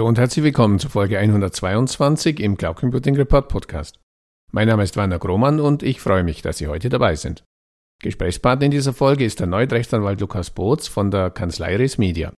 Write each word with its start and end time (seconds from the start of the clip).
Hallo 0.00 0.08
und 0.08 0.18
herzlich 0.18 0.42
willkommen 0.42 0.78
zu 0.78 0.88
Folge 0.88 1.18
122 1.18 2.40
im 2.40 2.56
Cloud 2.56 2.76
Computing 2.76 3.16
Report 3.16 3.48
Podcast. 3.48 4.00
Mein 4.50 4.66
Name 4.66 4.82
ist 4.82 4.96
Werner 4.96 5.18
Grohmann 5.18 5.60
und 5.60 5.82
ich 5.82 6.00
freue 6.00 6.24
mich, 6.24 6.40
dass 6.40 6.56
Sie 6.56 6.68
heute 6.68 6.88
dabei 6.88 7.16
sind. 7.16 7.44
Gesprächspartner 8.00 8.64
in 8.64 8.70
dieser 8.70 8.94
Folge 8.94 9.26
ist 9.26 9.42
erneut 9.42 9.74
Rechtsanwalt 9.74 10.18
Lukas 10.22 10.52
Boots 10.52 10.88
von 10.88 11.10
der 11.10 11.28
Kanzlei 11.28 11.76
Res 11.76 11.98
Media. 11.98 12.32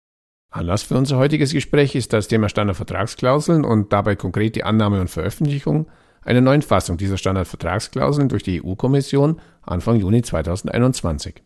Anlass 0.49 0.81
für 0.81 0.97
unser 0.97 1.17
heutiges 1.17 1.53
Gespräch 1.53 1.93
ist 1.93 2.13
das 2.13 2.27
Thema 2.27 2.49
Standardvertragsklauseln 2.49 3.63
und 3.63 3.93
dabei 3.93 4.15
konkret 4.15 4.55
die 4.55 4.63
Annahme 4.63 4.99
und 4.99 5.11
Veröffentlichung 5.11 5.87
einer 6.23 6.41
neuen 6.41 6.63
Fassung 6.63 6.97
dieser 6.97 7.17
Standardvertragsklauseln 7.17 8.27
durch 8.27 8.41
die 8.41 8.65
EU-Kommission 8.65 9.39
Anfang 9.61 9.97
Juni 9.97 10.23
2021. 10.23 11.43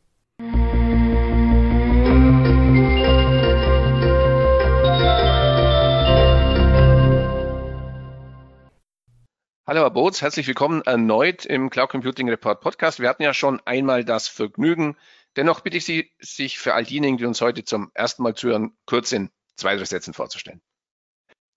Hallo 9.68 9.82
Herr 9.82 9.90
Boots, 9.90 10.22
herzlich 10.22 10.46
willkommen 10.46 10.84
erneut 10.84 11.44
im 11.44 11.72
Cloud 11.72 11.90
Computing 11.90 12.30
Report 12.30 12.62
Podcast. 12.62 13.00
Wir 13.00 13.10
hatten 13.10 13.24
ja 13.24 13.34
schon 13.34 13.60
einmal 13.66 14.05
das 14.05 14.28
Vergnügen. 14.28 14.96
Dennoch 15.38 15.62
bitte 15.62 15.78
ich 15.78 15.86
Sie, 15.86 16.12
sich 16.20 16.60
für 16.60 16.76
all 16.76 16.84
diejenigen, 16.84 17.18
die 17.18 17.26
uns 17.26 17.41
heute 17.41 17.64
zum 17.64 17.90
ersten 17.96 18.22
Mal 18.22 18.36
zuhören, 18.36 18.78
kurz 18.86 19.12
in 19.12 19.32
zwei, 19.55 19.76
drei 19.76 19.86
Sätzen 19.86 20.14
vorzustellen. 20.14 20.62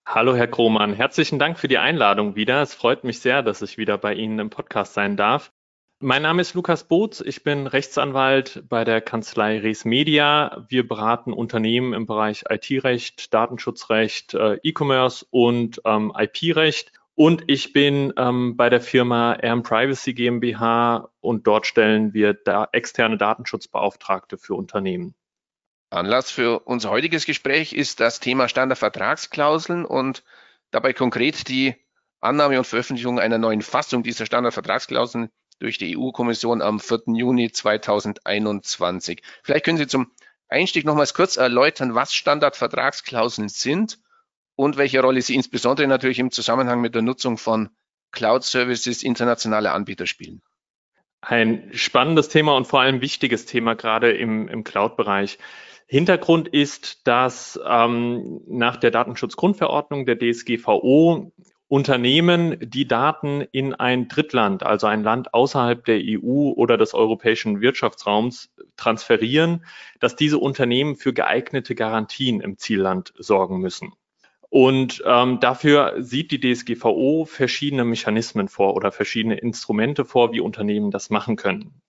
Hallo 0.06 0.34
Herr 0.34 0.48
Krohmann, 0.48 0.94
herzlichen 0.94 1.38
Dank 1.38 1.58
für 1.58 1.68
die 1.68 1.76
Einladung 1.76 2.34
wieder. 2.34 2.62
Es 2.62 2.72
freut 2.72 3.04
mich 3.04 3.20
sehr, 3.20 3.42
dass 3.42 3.60
ich 3.60 3.76
wieder 3.76 3.98
bei 3.98 4.14
Ihnen 4.14 4.38
im 4.38 4.48
Podcast 4.48 4.94
sein 4.94 5.18
darf. 5.18 5.52
Mein 6.00 6.22
Name 6.22 6.40
ist 6.40 6.54
Lukas 6.54 6.84
Boots, 6.84 7.20
ich 7.20 7.44
bin 7.44 7.66
Rechtsanwalt 7.66 8.64
bei 8.70 8.84
der 8.84 9.02
Kanzlei 9.02 9.58
Res 9.58 9.84
Media. 9.84 10.64
Wir 10.70 10.88
beraten 10.88 11.34
Unternehmen 11.34 11.92
im 11.92 12.06
Bereich 12.06 12.44
IT-Recht, 12.48 13.34
Datenschutzrecht, 13.34 14.32
äh, 14.32 14.58
E-Commerce 14.62 15.26
und 15.28 15.82
ähm, 15.84 16.10
IP-Recht 16.16 16.97
und 17.18 17.42
ich 17.48 17.72
bin 17.72 18.12
ähm, 18.16 18.56
bei 18.56 18.70
der 18.70 18.80
Firma 18.80 19.32
Erm 19.32 19.64
Privacy 19.64 20.14
GmbH 20.14 21.10
und 21.18 21.48
dort 21.48 21.66
stellen 21.66 22.14
wir 22.14 22.32
da 22.32 22.68
externe 22.70 23.18
Datenschutzbeauftragte 23.18 24.38
für 24.38 24.54
Unternehmen. 24.54 25.16
Anlass 25.90 26.30
für 26.30 26.60
unser 26.60 26.90
heutiges 26.90 27.26
Gespräch 27.26 27.72
ist 27.72 27.98
das 27.98 28.20
Thema 28.20 28.48
Standardvertragsklauseln 28.48 29.84
und 29.84 30.22
dabei 30.70 30.92
konkret 30.92 31.48
die 31.48 31.74
Annahme 32.20 32.56
und 32.56 32.68
Veröffentlichung 32.68 33.18
einer 33.18 33.38
neuen 33.38 33.62
Fassung 33.62 34.04
dieser 34.04 34.24
Standardvertragsklauseln 34.24 35.30
durch 35.58 35.76
die 35.76 35.98
EU-Kommission 35.98 36.62
am 36.62 36.78
4. 36.78 37.02
Juni 37.16 37.50
2021. 37.50 39.22
Vielleicht 39.42 39.64
können 39.64 39.78
Sie 39.78 39.88
zum 39.88 40.12
Einstieg 40.48 40.84
nochmals 40.84 41.14
kurz 41.14 41.36
erläutern, 41.36 41.96
was 41.96 42.14
Standardvertragsklauseln 42.14 43.48
sind 43.48 43.98
und 44.58 44.76
welche 44.76 45.00
Rolle 45.00 45.22
sie 45.22 45.36
insbesondere 45.36 45.86
natürlich 45.86 46.18
im 46.18 46.32
Zusammenhang 46.32 46.80
mit 46.80 46.92
der 46.96 47.02
Nutzung 47.02 47.38
von 47.38 47.68
Cloud-Services 48.10 49.04
internationaler 49.04 49.72
Anbieter 49.72 50.06
spielen. 50.06 50.42
Ein 51.20 51.70
spannendes 51.74 52.28
Thema 52.28 52.56
und 52.56 52.66
vor 52.66 52.80
allem 52.80 53.00
wichtiges 53.00 53.46
Thema 53.46 53.74
gerade 53.74 54.10
im, 54.10 54.48
im 54.48 54.64
Cloud-Bereich. 54.64 55.38
Hintergrund 55.86 56.48
ist, 56.48 57.06
dass 57.06 57.58
ähm, 57.64 58.40
nach 58.48 58.76
der 58.76 58.90
Datenschutzgrundverordnung 58.90 60.06
der 60.06 60.18
DSGVO 60.18 61.32
Unternehmen, 61.68 62.56
die 62.60 62.88
Daten 62.88 63.42
in 63.52 63.74
ein 63.74 64.08
Drittland, 64.08 64.64
also 64.64 64.88
ein 64.88 65.04
Land 65.04 65.34
außerhalb 65.34 65.84
der 65.84 66.00
EU 66.02 66.50
oder 66.56 66.76
des 66.78 66.94
europäischen 66.94 67.60
Wirtschaftsraums 67.60 68.50
transferieren, 68.76 69.64
dass 70.00 70.16
diese 70.16 70.38
Unternehmen 70.38 70.96
für 70.96 71.12
geeignete 71.12 71.76
Garantien 71.76 72.40
im 72.40 72.58
Zielland 72.58 73.12
sorgen 73.18 73.60
müssen. 73.60 73.92
Und 74.50 75.02
ähm, 75.04 75.40
dafür 75.40 75.96
sieht 75.98 76.30
die 76.30 76.40
DSGVO 76.40 77.26
verschiedene 77.26 77.84
Mechanismen 77.84 78.48
vor 78.48 78.74
oder 78.74 78.92
verschiedene 78.92 79.36
Instrumente 79.36 80.04
vor, 80.04 80.32
wie 80.32 80.40
Unternehmen 80.40 80.90
das 80.90 81.10
machen 81.10 81.36
können. 81.36 81.82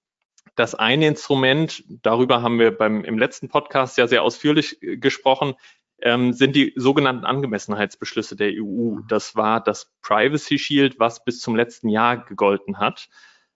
Das 0.55 0.75
eine 0.75 1.07
Instrument, 1.07 1.83
darüber 1.87 2.41
haben 2.41 2.59
wir 2.59 2.77
beim, 2.77 3.05
im 3.05 3.17
letzten 3.17 3.47
Podcast 3.47 3.97
ja 3.97 4.07
sehr 4.07 4.23
ausführlich 4.23 4.81
äh, 4.81 4.97
gesprochen, 4.97 5.53
ähm, 6.01 6.33
sind 6.33 6.55
die 6.55 6.73
sogenannten 6.75 7.25
Angemessenheitsbeschlüsse 7.25 8.35
der 8.35 8.51
EU. 8.53 8.99
Das 9.07 9.35
war 9.35 9.61
das 9.61 9.93
Privacy 10.01 10.59
Shield, 10.59 10.99
was 10.99 11.23
bis 11.23 11.39
zum 11.39 11.55
letzten 11.55 11.87
Jahr 11.87 12.17
gegolten 12.17 12.77
hat. 12.77 13.09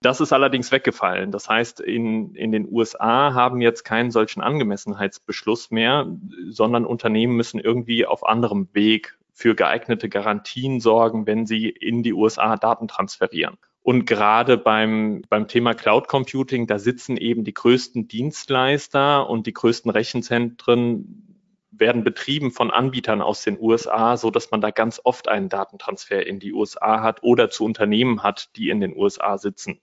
Das 0.04 0.20
ist 0.20 0.34
allerdings 0.34 0.74
weggefallen. 0.74 1.32
Das 1.32 1.48
heißt, 1.48 1.80
in, 1.80 2.36
in 2.36 2.52
den 2.52 2.68
USA 2.70 3.34
haben 3.34 3.62
jetzt 3.62 3.84
keinen 3.86 4.12
solchen 4.12 4.42
Angemessenheitsbeschluss 4.42 5.72
mehr, 5.72 6.06
sondern 6.50 6.86
Unternehmen 6.86 7.38
müssen 7.38 7.58
irgendwie 7.58 8.06
auf 8.06 8.28
anderem 8.28 8.68
Weg 8.74 9.18
für 9.32 9.56
geeignete 9.56 10.10
Garantien 10.10 10.82
sorgen, 10.82 11.26
wenn 11.26 11.46
sie 11.46 11.70
in 11.70 12.04
die 12.04 12.12
USA 12.12 12.58
Daten 12.58 12.90
transferieren. 12.90 13.58
Und 13.82 14.06
gerade 14.06 14.58
beim, 14.58 15.24
beim 15.30 15.48
Thema 15.48 15.74
Cloud 15.74 16.10
Computing, 16.10 16.68
da 16.68 16.80
sitzen 16.80 17.16
eben 17.16 17.46
die 17.46 17.54
größten 17.54 18.10
Dienstleister 18.10 19.30
und 19.30 19.48
die 19.48 19.54
größten 19.54 19.90
Rechenzentren 19.90 21.34
werden 21.72 22.04
betrieben 22.04 22.52
von 22.52 22.72
Anbietern 22.72 23.22
aus 23.22 23.44
den 23.44 23.60
USA, 23.60 24.18
so 24.18 24.32
dass 24.32 24.52
man 24.52 24.62
da 24.62 24.72
ganz 24.72 25.02
oft 25.04 25.28
einen 25.28 25.50
Datentransfer 25.50 26.26
in 26.26 26.40
die 26.40 26.54
USA 26.54 27.02
hat 27.02 27.24
oder 27.24 27.50
zu 27.50 27.66
Unternehmen 27.66 28.22
hat, 28.22 28.56
die 28.56 28.70
in 28.70 28.80
den 28.80 28.96
USA 28.96 29.38
sitzen. 29.38 29.80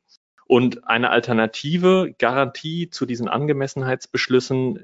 Und 0.51 0.89
eine 0.89 1.11
alternative 1.11 2.13
Garantie 2.19 2.91
zu 2.91 3.07
diesen 3.07 3.29
Angemessenheitsbeschlüssen 3.29 4.83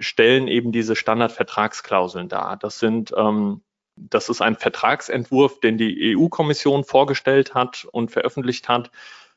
stellen 0.00 0.48
eben 0.48 0.72
diese 0.72 0.96
Standardvertragsklauseln 0.96 2.28
dar. 2.28 2.56
Das 2.56 2.80
sind 2.80 3.14
ähm, 3.16 3.62
das 3.94 4.28
ist 4.28 4.40
ein 4.40 4.56
Vertragsentwurf, 4.56 5.60
den 5.60 5.78
die 5.78 6.16
EU-Kommission 6.16 6.82
vorgestellt 6.82 7.54
hat 7.54 7.86
und 7.92 8.10
veröffentlicht 8.10 8.68
hat. 8.68 8.90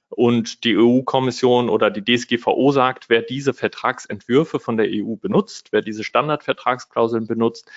Und 0.09 0.63
die 0.63 0.75
EU-Kommission 0.75 1.69
oder 1.69 1.91
die 1.91 2.03
DSGVO 2.03 2.71
sagt, 2.71 3.07
wer 3.11 3.21
diese 3.21 3.53
Vertragsentwürfe 3.53 4.59
von 4.59 4.77
der 4.77 4.87
EU 4.89 5.15
benutzt, 5.15 5.67
wer 5.71 5.83
diese 5.83 6.03
Standardvertragsklauseln 6.03 7.27
benutzt, 7.27 7.69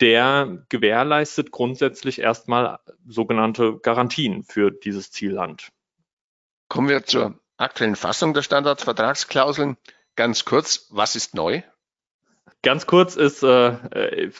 der 0.00 0.64
gewährleistet 0.70 1.50
grundsätzlich 1.50 2.18
erstmal 2.22 2.78
sogenannte 3.06 3.78
Garantien 3.82 4.42
für 4.42 4.70
dieses 4.70 5.10
Zielland. 5.10 5.70
Kommen 6.70 6.88
wir 6.88 7.04
zur 7.04 7.34
aktuellen 7.56 7.96
Fassung 7.96 8.32
der 8.32 8.42
Standardvertragsklauseln. 8.42 9.76
Ganz 10.14 10.44
kurz, 10.44 10.86
was 10.90 11.16
ist 11.16 11.34
neu? 11.34 11.62
Ganz 12.62 12.86
kurz 12.86 13.16
ist 13.16 13.42
äh, 13.42 13.70
äh, 13.70 14.30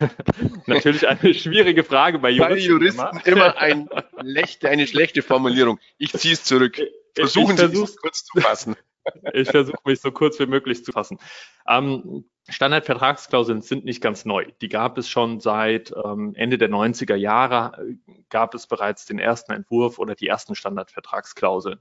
natürlich 0.66 1.06
eine 1.06 1.32
schwierige 1.32 1.84
Frage 1.84 2.18
bei 2.18 2.30
Juristen. 2.30 2.54
Bei 2.54 2.58
Juristen 2.58 3.20
immer, 3.24 3.56
ein 3.58 3.88
eine 4.64 4.86
schlechte 4.88 5.22
Formulierung. 5.22 5.78
Ich 5.96 6.12
ziehe 6.12 6.34
es 6.34 6.42
zurück. 6.42 6.80
Versuchen 7.14 7.56
Sie 7.56 7.64
es 7.80 7.96
kurz 7.96 8.24
zu 8.24 8.40
fassen. 8.40 8.74
Ich 9.32 9.50
versuche 9.50 9.78
mich 9.84 10.00
so 10.00 10.10
kurz 10.10 10.38
wie 10.38 10.46
möglich 10.46 10.84
zu 10.84 10.92
fassen. 10.92 11.18
Ähm, 11.68 12.24
Standardvertragsklauseln 12.48 13.60
sind 13.60 13.84
nicht 13.84 14.00
ganz 14.00 14.24
neu. 14.24 14.46
Die 14.60 14.68
gab 14.68 14.98
es 14.98 15.08
schon 15.08 15.40
seit 15.40 15.92
ähm, 16.04 16.32
Ende 16.36 16.58
der 16.58 16.70
90er 16.70 17.16
Jahre, 17.16 17.96
gab 18.30 18.54
es 18.54 18.66
bereits 18.66 19.04
den 19.04 19.18
ersten 19.18 19.52
Entwurf 19.52 19.98
oder 19.98 20.14
die 20.14 20.28
ersten 20.28 20.54
Standardvertragsklauseln. 20.54 21.80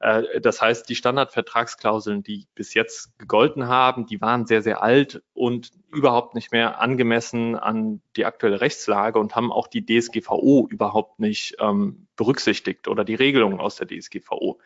Äh, 0.00 0.40
das 0.40 0.62
heißt, 0.62 0.88
die 0.88 0.94
Standardvertragsklauseln, 0.94 2.22
die 2.22 2.46
bis 2.54 2.74
jetzt 2.74 3.18
gegolten 3.18 3.68
haben, 3.68 4.06
die 4.06 4.20
waren 4.20 4.46
sehr, 4.46 4.62
sehr 4.62 4.82
alt 4.82 5.22
und 5.34 5.72
überhaupt 5.90 6.34
nicht 6.34 6.52
mehr 6.52 6.80
angemessen 6.80 7.56
an 7.56 8.00
die 8.16 8.24
aktuelle 8.24 8.60
Rechtslage 8.60 9.18
und 9.18 9.34
haben 9.34 9.52
auch 9.52 9.66
die 9.66 9.84
DSGVO 9.84 10.68
überhaupt 10.70 11.18
nicht 11.18 11.56
ähm, 11.60 12.06
berücksichtigt 12.16 12.88
oder 12.88 13.04
die 13.04 13.14
Regelungen 13.14 13.60
aus 13.60 13.76
der 13.76 13.88
DSGVO. 13.88 14.58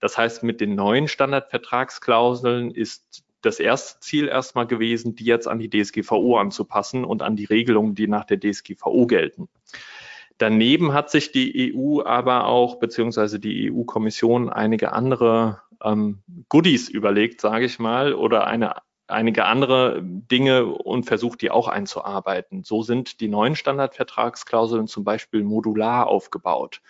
Das 0.00 0.18
heißt, 0.18 0.42
mit 0.42 0.60
den 0.60 0.74
neuen 0.74 1.08
Standardvertragsklauseln 1.08 2.70
ist 2.70 3.24
das 3.40 3.60
erste 3.60 4.00
Ziel 4.00 4.28
erstmal 4.28 4.66
gewesen, 4.66 5.14
die 5.16 5.24
jetzt 5.24 5.46
an 5.46 5.58
die 5.58 5.68
DSGVO 5.68 6.38
anzupassen 6.38 7.04
und 7.04 7.22
an 7.22 7.36
die 7.36 7.44
Regelungen, 7.44 7.94
die 7.94 8.08
nach 8.08 8.24
der 8.24 8.40
DSGVO 8.40 9.06
gelten. 9.06 9.48
Daneben 10.38 10.92
hat 10.92 11.10
sich 11.10 11.30
die 11.30 11.74
EU 11.74 12.02
aber 12.02 12.46
auch, 12.46 12.78
beziehungsweise 12.78 13.38
die 13.38 13.70
EU-Kommission, 13.70 14.50
einige 14.50 14.92
andere 14.92 15.62
ähm, 15.82 16.22
Goodies 16.48 16.88
überlegt, 16.88 17.40
sage 17.40 17.66
ich 17.66 17.78
mal, 17.78 18.14
oder 18.14 18.46
eine, 18.46 18.76
einige 19.06 19.44
andere 19.44 20.00
Dinge 20.02 20.66
und 20.66 21.04
versucht, 21.04 21.42
die 21.42 21.50
auch 21.50 21.68
einzuarbeiten. 21.68 22.64
So 22.64 22.82
sind 22.82 23.20
die 23.20 23.28
neuen 23.28 23.54
Standardvertragsklauseln 23.54 24.88
zum 24.88 25.04
Beispiel 25.04 25.44
modular 25.44 26.08
aufgebaut. 26.08 26.80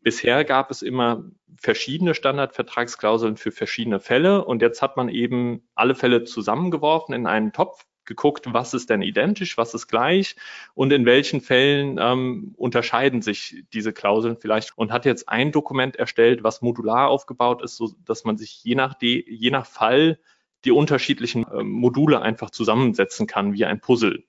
Bisher 0.00 0.44
gab 0.44 0.70
es 0.70 0.80
immer 0.80 1.24
verschiedene 1.60 2.14
Standardvertragsklauseln 2.14 3.36
für 3.36 3.50
verschiedene 3.50 4.00
Fälle 4.00 4.44
und 4.44 4.62
jetzt 4.62 4.80
hat 4.80 4.96
man 4.96 5.08
eben 5.08 5.68
alle 5.74 5.94
Fälle 5.94 6.24
zusammengeworfen 6.24 7.14
in 7.14 7.26
einen 7.26 7.52
Topf 7.52 7.84
geguckt, 8.08 8.52
was 8.52 8.74
ist 8.74 8.90
denn 8.90 9.02
identisch, 9.02 9.56
was 9.56 9.74
ist 9.74 9.86
gleich 9.86 10.34
und 10.74 10.92
in 10.92 11.06
welchen 11.06 11.40
Fällen 11.40 11.98
ähm, 12.00 12.54
unterscheiden 12.56 13.22
sich 13.22 13.62
diese 13.72 13.92
Klauseln 13.92 14.36
vielleicht 14.36 14.76
und 14.76 14.90
hat 14.90 15.04
jetzt 15.04 15.28
ein 15.28 15.52
Dokument 15.52 15.94
erstellt, 15.94 16.42
was 16.42 16.62
modular 16.62 17.08
aufgebaut 17.08 17.62
ist, 17.62 17.76
so 17.76 17.92
dass 18.04 18.24
man 18.24 18.36
sich 18.36 18.64
je 18.64 18.74
nach, 18.74 18.94
die, 18.94 19.24
je 19.28 19.50
nach 19.50 19.66
Fall 19.66 20.18
die 20.64 20.72
unterschiedlichen 20.72 21.46
äh, 21.46 21.62
Module 21.62 22.20
einfach 22.20 22.50
zusammensetzen 22.50 23.28
kann 23.28 23.52
wie 23.52 23.64
ein 23.64 23.80
Puzzle. 23.80 24.24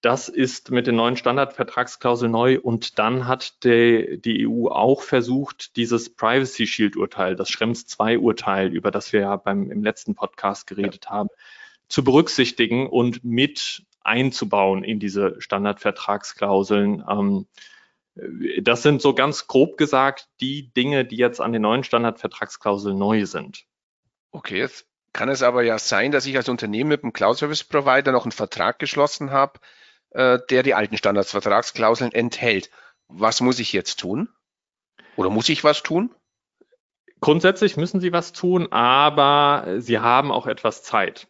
das 0.00 0.30
ist 0.30 0.70
mit 0.70 0.86
den 0.86 0.96
neuen 0.96 1.16
Standardvertragsklauseln 1.16 2.32
neu 2.32 2.58
und 2.58 2.98
dann 2.98 3.28
hat 3.28 3.64
die, 3.64 4.18
die 4.24 4.48
EU 4.48 4.68
auch 4.68 5.02
versucht, 5.02 5.76
dieses 5.76 6.14
Privacy 6.14 6.66
Shield 6.66 6.96
Urteil, 6.96 7.36
das 7.36 7.50
Schrems 7.50 7.86
2 7.86 8.18
Urteil, 8.18 8.72
über 8.72 8.90
das 8.90 9.12
wir 9.12 9.20
ja 9.20 9.36
beim, 9.36 9.70
im 9.70 9.82
letzten 9.82 10.14
Podcast 10.14 10.66
geredet 10.66 11.04
ja. 11.04 11.10
haben, 11.10 11.28
zu 11.90 12.04
berücksichtigen 12.04 12.88
und 12.88 13.22
mit 13.24 13.84
einzubauen 14.00 14.82
in 14.82 14.98
diese 14.98 15.38
Standardvertragsklauseln. 15.40 17.04
Ähm, 17.06 17.46
das 18.62 18.82
sind 18.82 19.02
so 19.02 19.14
ganz 19.14 19.46
grob 19.46 19.76
gesagt 19.76 20.28
die 20.40 20.72
Dinge, 20.72 21.04
die 21.04 21.16
jetzt 21.16 21.40
an 21.40 21.52
den 21.52 21.62
neuen 21.62 21.84
Standardvertragsklauseln 21.84 22.96
neu 22.96 23.26
sind. 23.26 23.64
Okay, 24.30 24.58
jetzt 24.58 24.86
kann 25.12 25.28
es 25.28 25.42
aber 25.42 25.62
ja 25.62 25.78
sein, 25.78 26.12
dass 26.12 26.26
ich 26.26 26.36
als 26.36 26.48
Unternehmen 26.48 26.88
mit 26.88 27.02
einem 27.02 27.12
Cloud 27.12 27.36
Service 27.36 27.64
Provider 27.64 28.12
noch 28.12 28.24
einen 28.24 28.32
Vertrag 28.32 28.78
geschlossen 28.78 29.32
habe, 29.32 29.58
äh, 30.10 30.38
der 30.48 30.62
die 30.62 30.74
alten 30.74 30.96
Standardvertragsklauseln 30.96 32.12
enthält. 32.12 32.70
Was 33.08 33.40
muss 33.40 33.58
ich 33.58 33.72
jetzt 33.72 33.98
tun? 33.98 34.28
Oder 35.16 35.30
muss 35.30 35.48
ich 35.48 35.64
was 35.64 35.82
tun? 35.82 36.14
Grundsätzlich 37.20 37.76
müssen 37.76 38.00
Sie 38.00 38.12
was 38.12 38.32
tun, 38.32 38.70
aber 38.72 39.76
Sie 39.78 39.98
haben 39.98 40.30
auch 40.30 40.46
etwas 40.46 40.82
Zeit. 40.82 41.26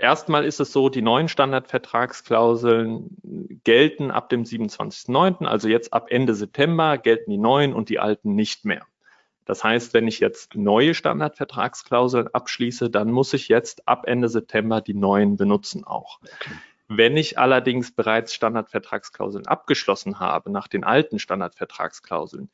Erstmal 0.00 0.44
ist 0.44 0.60
es 0.60 0.72
so, 0.72 0.88
die 0.88 1.02
neuen 1.02 1.28
Standardvertragsklauseln 1.28 3.60
gelten 3.64 4.10
ab 4.10 4.28
dem 4.28 4.44
27.09., 4.44 5.44
also 5.44 5.68
jetzt 5.68 5.92
ab 5.92 6.06
Ende 6.10 6.34
September 6.34 6.98
gelten 6.98 7.30
die 7.30 7.38
neuen 7.38 7.74
und 7.74 7.88
die 7.88 7.98
alten 7.98 8.34
nicht 8.34 8.64
mehr. 8.64 8.86
Das 9.44 9.64
heißt, 9.64 9.94
wenn 9.94 10.06
ich 10.06 10.20
jetzt 10.20 10.54
neue 10.54 10.94
Standardvertragsklauseln 10.94 12.28
abschließe, 12.28 12.88
dann 12.88 13.10
muss 13.10 13.34
ich 13.34 13.48
jetzt 13.48 13.88
ab 13.88 14.04
Ende 14.06 14.28
September 14.28 14.80
die 14.80 14.94
neuen 14.94 15.36
benutzen 15.36 15.84
auch. 15.84 16.20
Okay. 16.22 16.54
Wenn 16.88 17.16
ich 17.16 17.38
allerdings 17.38 17.92
bereits 17.92 18.34
Standardvertragsklauseln 18.34 19.46
abgeschlossen 19.46 20.18
habe 20.18 20.50
nach 20.50 20.66
den 20.66 20.82
alten 20.82 21.18
Standardvertragsklauseln, 21.18 22.50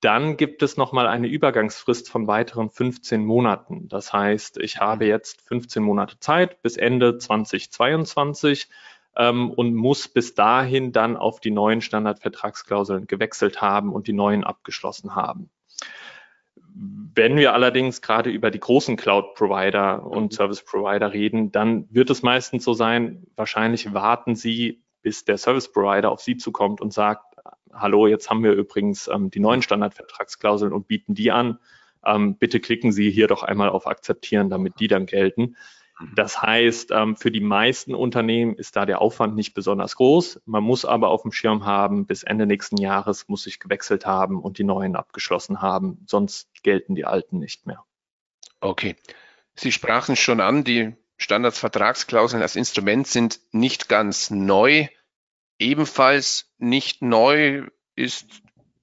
dann 0.00 0.36
gibt 0.36 0.62
es 0.62 0.76
nochmal 0.76 1.06
eine 1.06 1.28
Übergangsfrist 1.28 2.10
von 2.10 2.26
weiteren 2.26 2.70
15 2.70 3.24
Monaten. 3.24 3.88
Das 3.88 4.12
heißt, 4.12 4.58
ich 4.58 4.78
habe 4.78 5.04
jetzt 5.04 5.42
15 5.42 5.82
Monate 5.82 6.18
Zeit 6.18 6.62
bis 6.62 6.76
Ende 6.76 7.18
2022 7.18 8.68
ähm, 9.16 9.50
und 9.50 9.74
muss 9.74 10.08
bis 10.08 10.34
dahin 10.34 10.92
dann 10.92 11.16
auf 11.16 11.40
die 11.40 11.50
neuen 11.50 11.82
Standardvertragsklauseln 11.82 13.06
gewechselt 13.06 13.60
haben 13.60 13.92
und 13.92 14.06
die 14.06 14.14
neuen 14.14 14.42
abgeschlossen 14.42 15.14
haben. 15.14 15.50
Wenn 16.72 17.36
wir 17.36 17.52
allerdings 17.52 18.00
gerade 18.00 18.30
über 18.30 18.50
die 18.50 18.60
großen 18.60 18.96
Cloud-Provider 18.96 20.06
und 20.06 20.24
mhm. 20.24 20.30
Service-Provider 20.30 21.12
reden, 21.12 21.52
dann 21.52 21.86
wird 21.90 22.08
es 22.08 22.22
meistens 22.22 22.64
so 22.64 22.72
sein, 22.72 23.26
wahrscheinlich 23.36 23.92
warten 23.92 24.34
Sie, 24.34 24.82
bis 25.02 25.24
der 25.24 25.36
Service-Provider 25.36 26.10
auf 26.10 26.20
Sie 26.20 26.36
zukommt 26.36 26.80
und 26.80 26.92
sagt, 26.92 27.29
hallo, 27.72 28.06
jetzt 28.06 28.30
haben 28.30 28.42
wir 28.42 28.52
übrigens 28.52 29.08
ähm, 29.08 29.30
die 29.30 29.40
neuen 29.40 29.62
Standardvertragsklauseln 29.62 30.72
und 30.72 30.88
bieten 30.88 31.14
die 31.14 31.30
an. 31.30 31.58
Ähm, 32.04 32.36
bitte 32.36 32.60
klicken 32.60 32.92
Sie 32.92 33.10
hier 33.10 33.26
doch 33.26 33.42
einmal 33.42 33.68
auf 33.68 33.86
Akzeptieren, 33.86 34.50
damit 34.50 34.80
die 34.80 34.88
dann 34.88 35.06
gelten. 35.06 35.56
Mhm. 36.00 36.14
Das 36.14 36.40
heißt, 36.40 36.90
ähm, 36.92 37.16
für 37.16 37.30
die 37.30 37.40
meisten 37.40 37.94
Unternehmen 37.94 38.54
ist 38.54 38.76
da 38.76 38.86
der 38.86 39.00
Aufwand 39.00 39.34
nicht 39.34 39.54
besonders 39.54 39.96
groß. 39.96 40.40
Man 40.46 40.64
muss 40.64 40.84
aber 40.84 41.08
auf 41.08 41.22
dem 41.22 41.32
Schirm 41.32 41.64
haben, 41.66 42.06
bis 42.06 42.22
Ende 42.22 42.46
nächsten 42.46 42.78
Jahres 42.78 43.28
muss 43.28 43.46
ich 43.46 43.60
gewechselt 43.60 44.06
haben 44.06 44.40
und 44.40 44.58
die 44.58 44.64
neuen 44.64 44.96
abgeschlossen 44.96 45.60
haben. 45.60 46.04
Sonst 46.06 46.48
gelten 46.62 46.94
die 46.94 47.04
alten 47.04 47.38
nicht 47.38 47.66
mehr. 47.66 47.84
Okay. 48.60 48.96
Sie 49.54 49.72
sprachen 49.72 50.16
schon 50.16 50.40
an, 50.40 50.64
die 50.64 50.94
Standardvertragsklauseln 51.18 52.42
als 52.42 52.56
Instrument 52.56 53.06
sind 53.06 53.40
nicht 53.52 53.88
ganz 53.88 54.30
neu. 54.30 54.88
Ebenfalls 55.60 56.46
nicht 56.56 57.02
neu 57.02 57.66
ist 57.94 58.26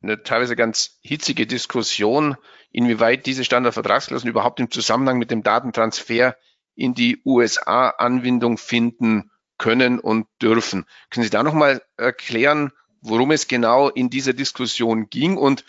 eine 0.03 0.21
teilweise 0.21 0.55
ganz 0.55 0.99
hitzige 1.01 1.47
Diskussion, 1.47 2.37
inwieweit 2.71 3.25
diese 3.25 3.43
Standardvertragsklauseln 3.43 4.29
überhaupt 4.29 4.59
im 4.59 4.69
Zusammenhang 4.69 5.17
mit 5.17 5.31
dem 5.31 5.41
Datentransfer 5.41 6.37
in 6.75 6.93
die 6.93 7.19
USA 7.25 7.89
Anwendung 7.89 8.59
finden 8.59 9.31
können 9.57 9.99
und 9.99 10.27
dürfen. 10.39 10.85
Können 11.09 11.23
Sie 11.23 11.31
da 11.31 11.41
nochmal 11.41 11.81
erklären, 11.97 12.71
worum 13.01 13.31
es 13.31 13.47
genau 13.47 13.89
in 13.89 14.11
dieser 14.11 14.33
Diskussion 14.33 15.09
ging? 15.09 15.35
Und 15.35 15.65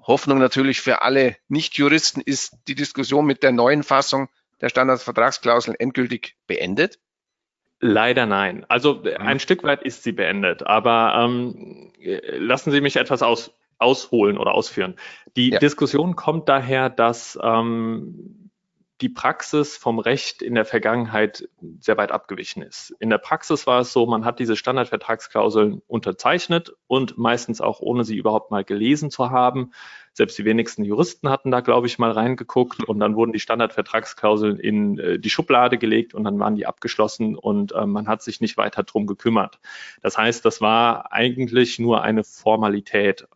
Hoffnung 0.00 0.38
natürlich 0.38 0.80
für 0.80 1.02
alle 1.02 1.36
Nichtjuristen 1.48 2.22
ist 2.22 2.56
die 2.66 2.74
Diskussion 2.74 3.26
mit 3.26 3.42
der 3.42 3.52
neuen 3.52 3.82
Fassung 3.82 4.30
der 4.62 4.70
Standardvertragsklauseln 4.70 5.78
endgültig 5.78 6.36
beendet? 6.46 6.98
Leider 7.80 8.26
nein. 8.26 8.66
Also 8.68 9.04
äh, 9.04 9.16
ein 9.16 9.36
mhm. 9.36 9.40
Stück 9.40 9.62
weit 9.62 9.82
ist 9.82 10.02
sie 10.02 10.12
beendet, 10.12 10.66
aber 10.66 11.14
ähm, 11.24 11.92
lassen 12.38 12.70
Sie 12.70 12.80
mich 12.80 12.96
etwas 12.96 13.22
aus, 13.22 13.52
ausholen 13.78 14.36
oder 14.38 14.52
ausführen. 14.52 14.96
Die 15.36 15.50
ja. 15.50 15.58
Diskussion 15.58 16.14
kommt 16.14 16.48
daher, 16.48 16.90
dass 16.90 17.38
ähm, 17.42 18.50
die 19.00 19.08
Praxis 19.08 19.78
vom 19.78 19.98
Recht 19.98 20.42
in 20.42 20.54
der 20.54 20.66
Vergangenheit 20.66 21.48
sehr 21.78 21.96
weit 21.96 22.12
abgewichen 22.12 22.62
ist. 22.62 22.94
In 22.98 23.08
der 23.08 23.18
Praxis 23.18 23.66
war 23.66 23.80
es 23.80 23.92
so, 23.92 24.04
man 24.04 24.26
hat 24.26 24.38
diese 24.38 24.56
Standardvertragsklauseln 24.56 25.80
unterzeichnet 25.86 26.74
und 26.86 27.16
meistens 27.16 27.62
auch 27.62 27.80
ohne 27.80 28.04
sie 28.04 28.16
überhaupt 28.16 28.50
mal 28.50 28.64
gelesen 28.64 29.10
zu 29.10 29.30
haben. 29.30 29.72
Selbst 30.12 30.36
die 30.38 30.44
wenigsten 30.44 30.84
Juristen 30.84 31.28
hatten 31.28 31.50
da, 31.50 31.60
glaube 31.60 31.86
ich, 31.86 31.98
mal 31.98 32.10
reingeguckt 32.10 32.82
und 32.84 32.98
dann 32.98 33.14
wurden 33.14 33.32
die 33.32 33.40
Standardvertragsklauseln 33.40 34.58
in 34.58 34.98
äh, 34.98 35.18
die 35.18 35.30
Schublade 35.30 35.78
gelegt 35.78 36.14
und 36.14 36.24
dann 36.24 36.38
waren 36.38 36.56
die 36.56 36.66
abgeschlossen 36.66 37.36
und 37.36 37.72
äh, 37.72 37.86
man 37.86 38.08
hat 38.08 38.22
sich 38.22 38.40
nicht 38.40 38.56
weiter 38.56 38.82
drum 38.82 39.06
gekümmert. 39.06 39.60
Das 40.02 40.18
heißt, 40.18 40.44
das 40.44 40.60
war 40.60 41.12
eigentlich 41.12 41.78
nur 41.78 42.02
eine 42.02 42.24
Formalität, 42.24 43.28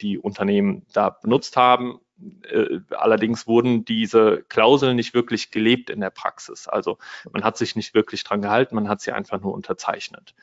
die 0.00 0.18
Unternehmen 0.18 0.84
da 0.92 1.10
benutzt 1.10 1.56
haben. 1.56 2.00
Äh, 2.42 2.80
allerdings 2.90 3.46
wurden 3.46 3.84
diese 3.84 4.42
Klauseln 4.48 4.96
nicht 4.96 5.14
wirklich 5.14 5.50
gelebt 5.50 5.90
in 5.90 6.00
der 6.00 6.10
Praxis. 6.10 6.66
Also 6.66 6.98
man 7.30 7.44
hat 7.44 7.56
sich 7.56 7.76
nicht 7.76 7.94
wirklich 7.94 8.24
dran 8.24 8.42
gehalten, 8.42 8.74
man 8.74 8.88
hat 8.88 9.00
sie 9.00 9.12
einfach 9.12 9.40
nur 9.40 9.54
unterzeichnet. 9.54 10.34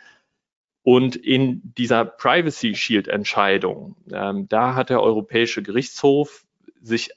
Und 0.83 1.15
in 1.15 1.73
dieser 1.77 2.03
Privacy 2.03 2.75
Shield 2.75 3.07
Entscheidung, 3.07 3.95
ähm, 4.11 4.47
da 4.49 4.75
hat 4.75 4.89
der 4.89 5.01
Europäische 5.01 5.63
Gerichtshof 5.63 6.45
sich 6.81 7.11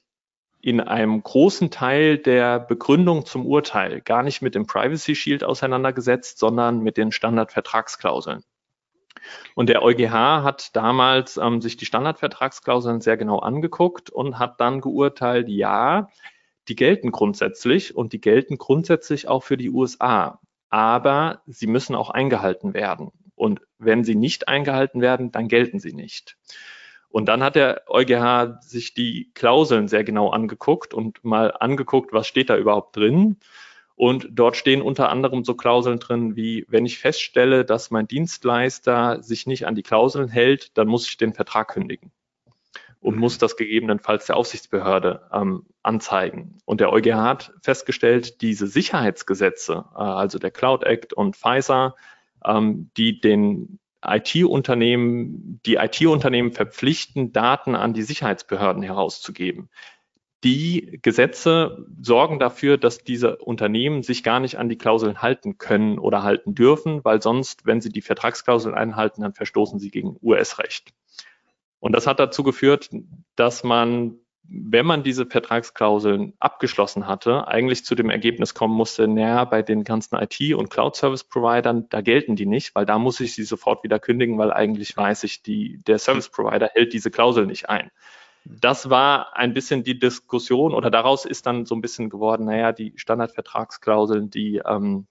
in 0.61 0.81
einem 0.81 1.23
großen 1.23 1.71
Teil 1.71 2.19
der 2.19 2.61
Begründung 2.61 3.25
zum 3.27 3.45
Urteil 3.45 4.01
gar 4.01 4.23
nicht 4.23 4.41
mit 4.41 4.55
dem 4.55 4.67
Privacy 4.67 5.15
Shield 5.15 5.45
auseinandergesetzt, 5.45 6.39
sondern 6.39 6.81
mit 6.81 6.97
den 6.97 7.13
Standardvertragsklauseln. 7.13 8.43
Und 9.55 9.69
der 9.69 9.83
EuGH 9.83 10.13
hat 10.13 10.75
damals 10.77 11.37
ähm, 11.37 11.61
sich 11.61 11.77
die 11.77 11.87
Standardvertragsklauseln 11.87 13.01
sehr 13.01 13.17
genau 13.17 13.39
angeguckt 13.39 14.11
und 14.11 14.39
hat 14.39 14.61
dann 14.61 14.81
geurteilt, 14.81 15.49
ja, 15.49 16.09
die 16.69 16.77
gelten 16.77 17.13
grundsätzlich 17.13 17.97
und 17.97 18.13
die 18.13 18.21
gelten 18.21 18.59
grundsätzlich 18.59 19.29
auch 19.29 19.43
für 19.43 19.57
die 19.57 19.71
USA, 19.71 20.41
aber 20.69 21.43
sie 21.47 21.67
müssen 21.67 21.95
auch 21.95 22.11
eingehalten 22.11 22.75
werden. 22.75 23.13
Und 23.37 23.61
wenn 23.79 24.03
sie 24.03 24.17
nicht 24.17 24.49
eingehalten 24.49 25.01
werden, 25.01 25.31
dann 25.31 25.47
gelten 25.47 25.79
sie 25.79 25.93
nicht. 25.93 26.37
Und 27.09 27.27
dann 27.27 27.43
hat 27.43 27.55
der 27.55 27.83
EuGH 27.87 28.61
sich 28.63 28.93
die 28.93 29.31
Klauseln 29.35 29.89
sehr 29.89 30.05
genau 30.05 30.31
angeguckt 30.31 30.93
und 30.93 31.25
mal 31.25 31.53
angeguckt, 31.53 32.13
was 32.13 32.27
steht 32.27 32.51
da 32.51 32.57
überhaupt 32.57 32.97
drin. 32.97 33.39
Und 33.95 34.29
dort 34.33 34.57
stehen 34.57 34.83
unter 34.83 35.09
anderem 35.09 35.45
so 35.45 35.55
Klauseln 35.55 35.99
drin 35.99 36.37
wie, 36.37 36.67
wenn 36.69 36.85
ich 36.85 36.99
feststelle, 36.99 37.65
dass 37.65 37.91
mein 37.91 38.07
Dienstleister 38.07 39.23
sich 39.23 39.47
nicht 39.47 39.67
an 39.67 39.75
die 39.75 39.83
Klauseln 39.83 40.29
hält, 40.29 40.77
dann 40.77 40.89
muss 40.89 41.09
ich 41.09 41.17
den 41.17 41.33
Vertrag 41.33 41.69
kündigen 41.69 42.13
und 43.01 43.17
muss 43.17 43.39
das 43.39 43.57
gegebenenfalls 43.57 44.27
der 44.27 44.37
Aufsichtsbehörde 44.37 45.29
ähm, 45.33 45.65
anzeigen. 45.83 46.59
Und 46.65 46.81
der 46.81 46.93
EuGH 46.93 47.15
hat 47.15 47.53
festgestellt, 47.63 48.43
diese 48.43 48.67
Sicherheitsgesetze, 48.67 49.85
äh, 49.95 50.03
also 50.03 50.39
der 50.39 50.51
Cloud 50.51 50.85
Act 50.85 51.13
und 51.13 51.37
FISA, 51.37 51.95
ähm, 52.47 52.91
die 52.97 53.21
den 53.21 53.79
IT-Unternehmen, 54.05 55.61
die 55.67 55.75
IT-Unternehmen 55.75 56.53
verpflichten, 56.53 57.33
Daten 57.33 57.75
an 57.75 57.93
die 57.93 58.03
Sicherheitsbehörden 58.03 58.83
herauszugeben. 58.83 59.69
Die 60.45 61.01
Gesetze 61.03 61.87
sorgen 62.01 62.39
dafür, 62.39 62.79
dass 62.79 62.99
diese 62.99 63.39
Unternehmen 63.39 64.03
sich 64.03 64.23
gar 64.23 64.39
nicht 64.39 64.59
an 64.59 64.69
die 64.69 64.79
Klauseln 64.79 65.23
halten 65.23 65.59
können 65.59 65.99
oder 65.99 66.23
halten 66.23 66.55
dürfen, 66.55 67.05
weil 67.05 67.21
sonst, 67.21 67.67
wenn 67.67 67.81
sie 67.81 67.89
die 67.89 68.03
Vertragsklauseln 68.03 68.75
einhalten, 68.75 69.23
dann 69.23 69.35
verstoßen 69.35 69.79
sie 69.79 69.91
gegen 69.91 70.17
US-Recht. 70.23 70.93
Und 71.81 71.93
das 71.93 72.07
hat 72.07 72.21
dazu 72.21 72.43
geführt, 72.43 72.91
dass 73.35 73.65
man 73.65 74.21
wenn 74.49 74.87
man 74.87 75.03
diese 75.03 75.27
Vertragsklauseln 75.27 76.35
abgeschlossen 76.39 77.07
hatte, 77.07 77.49
eigentlich 77.49 77.85
zu 77.85 77.95
dem 77.95 78.11
Ergebnis 78.11 78.55
kommen 78.55 78.75
musste, 78.75 79.09
naja, 79.09 79.45
bei 79.45 79.63
den 79.63 79.85
ganzen 79.85 80.17
IT- 80.17 80.55
und 80.55 80.71
Cloud-Service-Providern, 80.71 81.89
da 81.89 82.01
gelten 82.01 82.37
die 82.37 82.47
nicht, 82.47 82.75
weil 82.75 82.87
da 82.87 82.99
muss 82.99 83.21
ich 83.21 83.35
sie 83.35 83.45
sofort 83.45 83.83
wieder 83.83 83.99
kündigen, 83.99 84.39
weil 84.39 84.53
eigentlich 84.53 84.97
weiß 84.97 85.25
ich, 85.25 85.43
die, 85.43 85.79
der 85.87 85.99
Service-Provider 85.99 86.71
hält 86.75 86.93
diese 86.93 87.11
Klausel 87.11 87.47
nicht 87.47 87.69
ein. 87.69 87.91
Das 88.45 88.91
war 88.91 89.37
ein 89.37 89.55
bisschen 89.55 89.83
die 89.83 89.99
Diskussion 89.99 90.73
oder 90.73 90.91
daraus 90.91 91.25
ist 91.25 91.47
dann 91.47 91.67
so 91.67 91.75
ein 91.75 91.81
bisschen 91.81 92.09
geworden, 92.11 92.45
naja, 92.45 92.73
die 92.73 92.93
Standardvertragsklauseln, 92.97 94.31
die 94.31 94.63
ähm, 94.65 95.07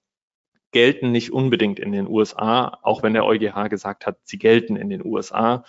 gelten 0.72 1.12
nicht 1.12 1.32
unbedingt 1.32 1.78
in 1.78 1.92
den 1.92 2.08
USA, 2.08 2.78
auch 2.82 3.02
wenn 3.02 3.12
der 3.12 3.24
EuGH 3.24 3.68
gesagt 3.68 4.06
hat, 4.06 4.18
sie 4.24 4.38
gelten 4.38 4.76
in 4.76 4.88
den 4.88 5.04
USA, 5.04 5.64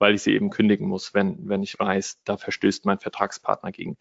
weil 0.00 0.14
ich 0.14 0.22
sie 0.22 0.34
eben 0.34 0.50
kündigen 0.50 0.88
muss, 0.88 1.14
wenn, 1.14 1.36
wenn 1.48 1.62
ich 1.62 1.78
weiß, 1.78 2.22
da 2.24 2.36
verstößt 2.36 2.86
mein 2.86 2.98
Vertragspartner 2.98 3.70
gegen. 3.70 3.96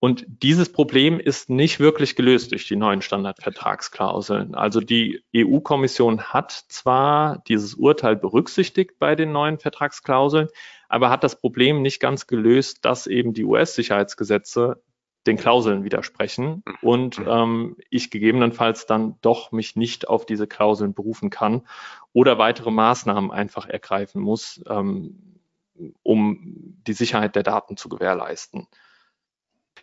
Und 0.00 0.24
dieses 0.28 0.70
Problem 0.70 1.18
ist 1.18 1.50
nicht 1.50 1.80
wirklich 1.80 2.14
gelöst 2.14 2.52
durch 2.52 2.68
die 2.68 2.76
neuen 2.76 3.02
Standardvertragsklauseln. 3.02 4.54
Also 4.54 4.80
die 4.80 5.24
EU-Kommission 5.34 6.22
hat 6.22 6.52
zwar 6.52 7.42
dieses 7.48 7.74
Urteil 7.74 8.14
berücksichtigt 8.14 8.98
bei 9.00 9.16
den 9.16 9.32
neuen 9.32 9.58
Vertragsklauseln, 9.58 10.48
aber 10.88 11.10
hat 11.10 11.24
das 11.24 11.40
Problem 11.40 11.82
nicht 11.82 11.98
ganz 11.98 12.28
gelöst, 12.28 12.84
dass 12.84 13.08
eben 13.08 13.32
die 13.32 13.44
US-Sicherheitsgesetze 13.44 14.80
den 15.28 15.36
Klauseln 15.36 15.84
widersprechen 15.84 16.64
und 16.82 17.20
ähm, 17.24 17.76
ich 17.90 18.10
gegebenenfalls 18.10 18.86
dann 18.86 19.16
doch 19.20 19.52
mich 19.52 19.76
nicht 19.76 20.08
auf 20.08 20.26
diese 20.26 20.46
Klauseln 20.46 20.94
berufen 20.94 21.30
kann 21.30 21.66
oder 22.12 22.38
weitere 22.38 22.70
Maßnahmen 22.70 23.30
einfach 23.30 23.66
ergreifen 23.66 24.22
muss, 24.22 24.62
ähm, 24.68 25.38
um 26.02 26.38
die 26.86 26.94
Sicherheit 26.94 27.36
der 27.36 27.42
Daten 27.42 27.76
zu 27.76 27.88
gewährleisten. 27.88 28.66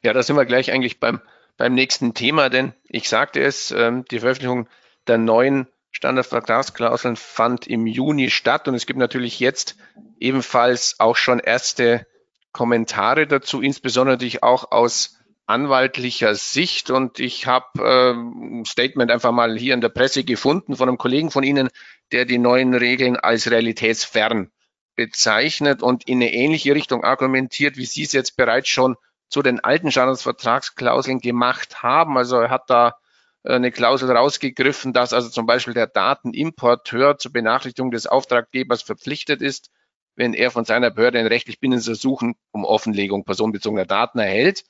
Ja, 0.03 0.13
da 0.13 0.23
sind 0.23 0.35
wir 0.35 0.45
gleich 0.45 0.71
eigentlich 0.71 0.99
beim, 0.99 1.21
beim 1.57 1.73
nächsten 1.73 2.13
Thema, 2.13 2.49
denn 2.49 2.73
ich 2.89 3.07
sagte 3.07 3.41
es, 3.41 3.71
ähm, 3.71 4.03
die 4.11 4.19
Veröffentlichung 4.19 4.67
der 5.07 5.19
neuen 5.19 5.67
Standardvertragsklauseln 5.91 7.15
fand 7.15 7.67
im 7.67 7.87
Juni 7.87 8.29
statt 8.29 8.67
und 8.67 8.75
es 8.75 8.85
gibt 8.85 8.99
natürlich 8.99 9.39
jetzt 9.39 9.77
ebenfalls 10.19 10.99
auch 10.99 11.15
schon 11.15 11.39
erste 11.39 12.05
Kommentare 12.51 13.27
dazu, 13.27 13.61
insbesondere 13.61 14.15
natürlich 14.15 14.43
auch 14.43 14.71
aus 14.71 15.14
anwaltlicher 15.47 16.35
Sicht 16.35 16.89
und 16.89 17.19
ich 17.19 17.45
habe 17.45 17.67
ähm, 17.83 18.61
ein 18.61 18.65
Statement 18.65 19.11
einfach 19.11 19.31
mal 19.31 19.57
hier 19.57 19.73
in 19.73 19.81
der 19.81 19.89
Presse 19.89 20.23
gefunden 20.23 20.75
von 20.75 20.89
einem 20.89 20.97
Kollegen 20.97 21.31
von 21.31 21.43
Ihnen, 21.43 21.69
der 22.11 22.25
die 22.25 22.39
neuen 22.39 22.73
Regeln 22.73 23.15
als 23.15 23.49
realitätsfern 23.49 24.51
bezeichnet 24.95 25.83
und 25.83 26.07
in 26.07 26.17
eine 26.17 26.33
ähnliche 26.33 26.73
Richtung 26.73 27.03
argumentiert, 27.03 27.77
wie 27.77 27.85
Sie 27.85 28.03
es 28.03 28.13
jetzt 28.13 28.37
bereits 28.37 28.69
schon 28.69 28.95
zu 29.29 29.41
den 29.41 29.59
alten 29.59 29.91
Schadensvertragsklauseln 29.91 31.19
gemacht 31.19 31.83
haben. 31.83 32.17
Also 32.17 32.37
er 32.37 32.49
hat 32.49 32.69
da 32.69 32.95
äh, 33.43 33.53
eine 33.53 33.71
Klausel 33.71 34.11
rausgegriffen, 34.11 34.93
dass 34.93 35.13
also 35.13 35.29
zum 35.29 35.45
Beispiel 35.45 35.73
der 35.73 35.87
Datenimporteur 35.87 37.17
zur 37.17 37.33
Benachrichtigung 37.33 37.91
des 37.91 38.07
Auftraggebers 38.07 38.81
verpflichtet 38.81 39.41
ist, 39.41 39.69
wenn 40.15 40.33
er 40.33 40.51
von 40.51 40.65
seiner 40.65 40.91
Behörde 40.91 41.19
ein 41.19 41.27
rechtlich 41.27 41.59
bindendes 41.59 41.87
Ersuchen 41.87 42.35
um 42.51 42.65
Offenlegung 42.65 43.25
personenbezogener 43.25 43.85
Daten 43.85 44.19
erhält. 44.19 44.63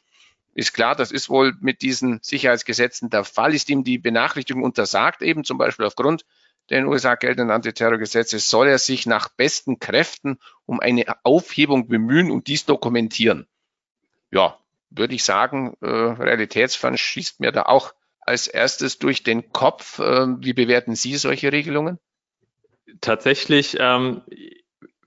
Ist 0.56 0.74
klar, 0.74 0.96
das 0.96 1.12
ist 1.12 1.30
wohl 1.30 1.54
mit 1.60 1.84
diesen 1.84 2.20
Sicherheitsgesetzen 2.24 3.12
der 3.12 3.24
Fall. 3.24 3.54
Ist 3.54 3.70
ihm 3.70 3.84
die 3.84 4.00
Benachrichtigung 4.00 4.64
untersagt, 4.64 5.22
eben 5.22 5.44
zum 5.44 5.60
Beispiel 5.60 5.86
aufgrund 5.86 6.26
der 6.72 6.80
in 6.80 6.88
USA 6.88 7.14
geltenden 7.14 7.52
Antiterrorgesetze, 7.52 8.40
soll 8.40 8.68
er 8.68 8.80
sich 8.80 9.06
nach 9.06 9.30
besten 9.30 9.78
Kräften 9.78 10.40
um 10.66 10.80
eine 10.80 11.06
Aufhebung 11.24 11.88
bemühen 11.88 12.32
und 12.32 12.48
dies 12.48 12.66
dokumentieren 12.66 13.48
ja, 14.36 14.60
würde 14.90 15.16
ich 15.16 15.24
sagen, 15.24 15.76
äh, 15.82 15.88
Realitätsfern 15.88 16.98
schießt 16.98 17.40
mir 17.40 17.52
da 17.52 17.64
auch 17.64 17.94
als 18.20 18.48
erstes 18.48 19.00
durch 19.00 19.24
den 19.24 19.52
Kopf. 19.52 20.00
Äh, 20.00 20.28
wie 20.44 20.54
bewerten 20.54 20.96
Sie 20.96 21.16
solche 21.16 21.52
Regelungen? 21.52 22.00
Tatsächlich 23.02 23.78
ähm, 23.80 24.22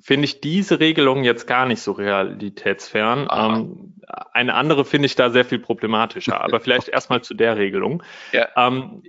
finde 0.01 0.27
ich 0.27 0.41
diese 0.41 0.81
Regelung 0.81 1.25
jetzt 1.25 1.47
gar 1.47 1.67
nicht 1.67 1.83
so 1.83 1.93
realitätsfern. 1.93 3.29
Ähm, 3.31 3.95
eine 4.33 4.55
andere 4.55 4.85
finde 4.85 5.07
ich 5.07 5.15
da 5.15 5.31
sehr 5.31 5.45
viel 5.45 5.59
problematischer. 5.59 6.41
Aber 6.45 6.61
vielleicht 6.61 6.89
erstmal 6.89 7.23
zu 7.23 7.35
der 7.35 7.57
Regelung. 7.57 8.03
Ja. 8.33 8.49
Ähm, 8.57 9.03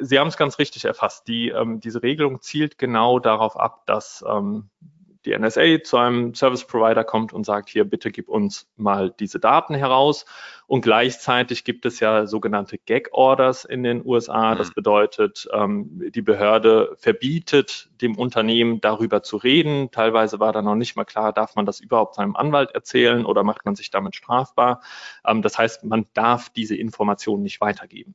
Sie 0.00 0.18
haben 0.18 0.28
es 0.28 0.36
ganz 0.36 0.58
richtig 0.58 0.84
erfasst. 0.84 1.28
Die, 1.28 1.50
ähm, 1.50 1.78
diese 1.78 2.02
Regelung 2.02 2.40
zielt 2.40 2.76
genau 2.78 3.18
darauf 3.18 3.56
ab, 3.56 3.86
dass 3.86 4.24
ähm, 4.28 4.68
die 5.24 5.36
NSA 5.38 5.82
zu 5.84 5.96
einem 5.96 6.34
Service 6.34 6.64
Provider 6.64 7.04
kommt 7.04 7.32
und 7.32 7.44
sagt, 7.44 7.68
hier 7.68 7.84
bitte 7.84 8.10
gib 8.10 8.28
uns 8.28 8.68
mal 8.76 9.14
diese 9.18 9.38
Daten 9.38 9.74
heraus. 9.74 10.24
Und 10.66 10.80
gleichzeitig 10.80 11.64
gibt 11.64 11.84
es 11.86 12.00
ja 12.00 12.26
sogenannte 12.26 12.78
Gag 12.78 13.08
Orders 13.12 13.64
in 13.64 13.82
den 13.82 14.04
USA. 14.04 14.54
Das 14.54 14.68
mhm. 14.68 14.74
bedeutet, 14.74 15.48
ähm, 15.52 16.10
die 16.14 16.22
Behörde 16.22 16.96
verbietet 16.98 17.90
dem 18.00 18.16
Unternehmen 18.16 18.80
darüber 18.80 19.22
zu 19.22 19.36
reden. 19.36 19.90
Teilweise 19.90 20.40
war 20.40 20.52
da 20.52 20.62
noch 20.62 20.76
nicht 20.76 20.96
mal 20.96 21.04
klar, 21.04 21.32
darf 21.32 21.56
man 21.56 21.66
das 21.66 21.80
überhaupt 21.80 22.14
seinem 22.14 22.36
Anwalt 22.36 22.72
erzählen 22.72 23.24
oder 23.26 23.44
macht 23.44 23.64
man 23.64 23.74
sich 23.74 23.90
damit 23.90 24.16
strafbar. 24.16 24.82
Ähm, 25.26 25.42
das 25.42 25.58
heißt, 25.58 25.84
man 25.84 26.06
darf 26.14 26.50
diese 26.50 26.76
Informationen 26.76 27.42
nicht 27.42 27.60
weitergeben. 27.60 28.14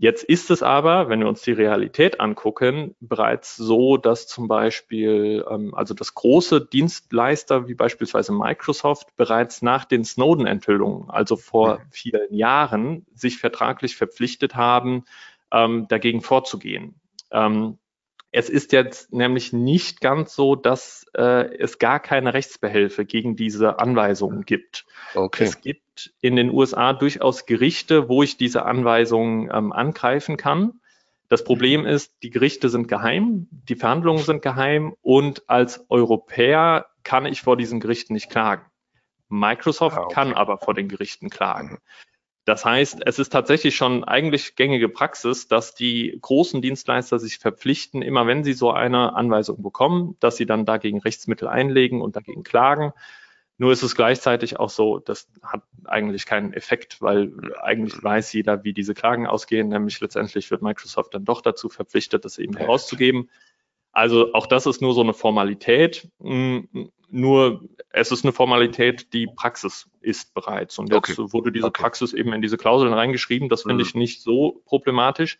Jetzt 0.00 0.22
ist 0.22 0.52
es 0.52 0.62
aber, 0.62 1.08
wenn 1.08 1.18
wir 1.18 1.28
uns 1.28 1.42
die 1.42 1.50
Realität 1.50 2.20
angucken, 2.20 2.94
bereits 3.00 3.56
so, 3.56 3.96
dass 3.96 4.28
zum 4.28 4.46
Beispiel, 4.46 5.44
ähm, 5.50 5.74
also 5.74 5.92
dass 5.92 6.14
große 6.14 6.64
Dienstleister 6.64 7.66
wie 7.66 7.74
beispielsweise 7.74 8.32
Microsoft 8.32 9.16
bereits 9.16 9.60
nach 9.60 9.84
den 9.84 10.04
Snowden-Enthüllungen, 10.04 11.10
also 11.10 11.34
vor 11.34 11.80
vielen 11.90 12.32
Jahren, 12.32 13.06
sich 13.12 13.38
vertraglich 13.38 13.96
verpflichtet 13.96 14.54
haben, 14.54 15.04
ähm, 15.52 15.88
dagegen 15.88 16.20
vorzugehen. 16.20 16.94
Ähm, 17.32 17.78
es 18.30 18.50
ist 18.50 18.72
jetzt 18.72 19.12
nämlich 19.12 19.52
nicht 19.52 20.00
ganz 20.00 20.34
so, 20.34 20.54
dass 20.54 21.06
äh, 21.16 21.56
es 21.56 21.78
gar 21.78 22.00
keine 22.00 22.34
Rechtsbehelfe 22.34 23.04
gegen 23.04 23.36
diese 23.36 23.78
Anweisungen 23.78 24.44
gibt. 24.44 24.84
Okay. 25.14 25.44
Es 25.44 25.60
gibt 25.60 26.12
in 26.20 26.36
den 26.36 26.50
USA 26.50 26.92
durchaus 26.92 27.46
Gerichte, 27.46 28.08
wo 28.08 28.22
ich 28.22 28.36
diese 28.36 28.64
Anweisungen 28.64 29.50
ähm, 29.52 29.72
angreifen 29.72 30.36
kann. 30.36 30.80
Das 31.28 31.44
Problem 31.44 31.84
ist, 31.86 32.14
die 32.22 32.30
Gerichte 32.30 32.68
sind 32.68 32.88
geheim, 32.88 33.48
die 33.50 33.76
Verhandlungen 33.76 34.22
sind 34.22 34.42
geheim 34.42 34.94
und 35.02 35.48
als 35.48 35.84
Europäer 35.88 36.86
kann 37.02 37.26
ich 37.26 37.42
vor 37.42 37.56
diesen 37.56 37.80
Gerichten 37.80 38.14
nicht 38.14 38.30
klagen. 38.30 38.64
Microsoft 39.28 39.96
ah, 39.96 40.02
okay. 40.04 40.14
kann 40.14 40.32
aber 40.32 40.58
vor 40.58 40.74
den 40.74 40.88
Gerichten 40.88 41.28
klagen. 41.28 41.78
Das 42.48 42.64
heißt, 42.64 43.02
es 43.04 43.18
ist 43.18 43.28
tatsächlich 43.28 43.76
schon 43.76 44.04
eigentlich 44.04 44.56
gängige 44.56 44.88
Praxis, 44.88 45.48
dass 45.48 45.74
die 45.74 46.16
großen 46.18 46.62
Dienstleister 46.62 47.18
sich 47.18 47.36
verpflichten, 47.36 48.00
immer 48.00 48.26
wenn 48.26 48.42
sie 48.42 48.54
so 48.54 48.70
eine 48.72 49.14
Anweisung 49.14 49.62
bekommen, 49.62 50.16
dass 50.18 50.38
sie 50.38 50.46
dann 50.46 50.64
dagegen 50.64 50.98
Rechtsmittel 50.98 51.46
einlegen 51.46 52.00
und 52.00 52.16
dagegen 52.16 52.44
klagen. 52.44 52.94
Nur 53.58 53.70
ist 53.70 53.82
es 53.82 53.94
gleichzeitig 53.94 54.58
auch 54.58 54.70
so, 54.70 54.98
das 54.98 55.28
hat 55.42 55.60
eigentlich 55.84 56.24
keinen 56.24 56.54
Effekt, 56.54 57.02
weil 57.02 57.34
eigentlich 57.60 58.02
weiß 58.02 58.32
jeder, 58.32 58.64
wie 58.64 58.72
diese 58.72 58.94
Klagen 58.94 59.26
ausgehen. 59.26 59.68
Nämlich 59.68 60.00
letztendlich 60.00 60.50
wird 60.50 60.62
Microsoft 60.62 61.12
dann 61.12 61.26
doch 61.26 61.42
dazu 61.42 61.68
verpflichtet, 61.68 62.24
das 62.24 62.38
eben 62.38 62.56
herauszugeben. 62.56 63.28
Also 63.92 64.32
auch 64.34 64.46
das 64.46 64.66
ist 64.66 64.82
nur 64.82 64.94
so 64.94 65.00
eine 65.00 65.14
Formalität. 65.14 66.08
Mm, 66.18 66.60
nur 67.10 67.62
es 67.90 68.12
ist 68.12 68.24
eine 68.24 68.32
Formalität, 68.32 69.12
die 69.12 69.26
Praxis 69.26 69.88
ist 70.00 70.34
bereits. 70.34 70.78
Und 70.78 70.92
jetzt 70.92 71.18
okay. 71.18 71.32
wurde 71.32 71.52
diese 71.52 71.66
okay. 71.66 71.82
Praxis 71.82 72.12
eben 72.12 72.32
in 72.32 72.42
diese 72.42 72.58
Klauseln 72.58 72.92
reingeschrieben. 72.92 73.48
Das 73.48 73.62
finde 73.62 73.76
mhm. 73.76 73.80
ich 73.88 73.94
nicht 73.94 74.22
so 74.22 74.62
problematisch. 74.66 75.38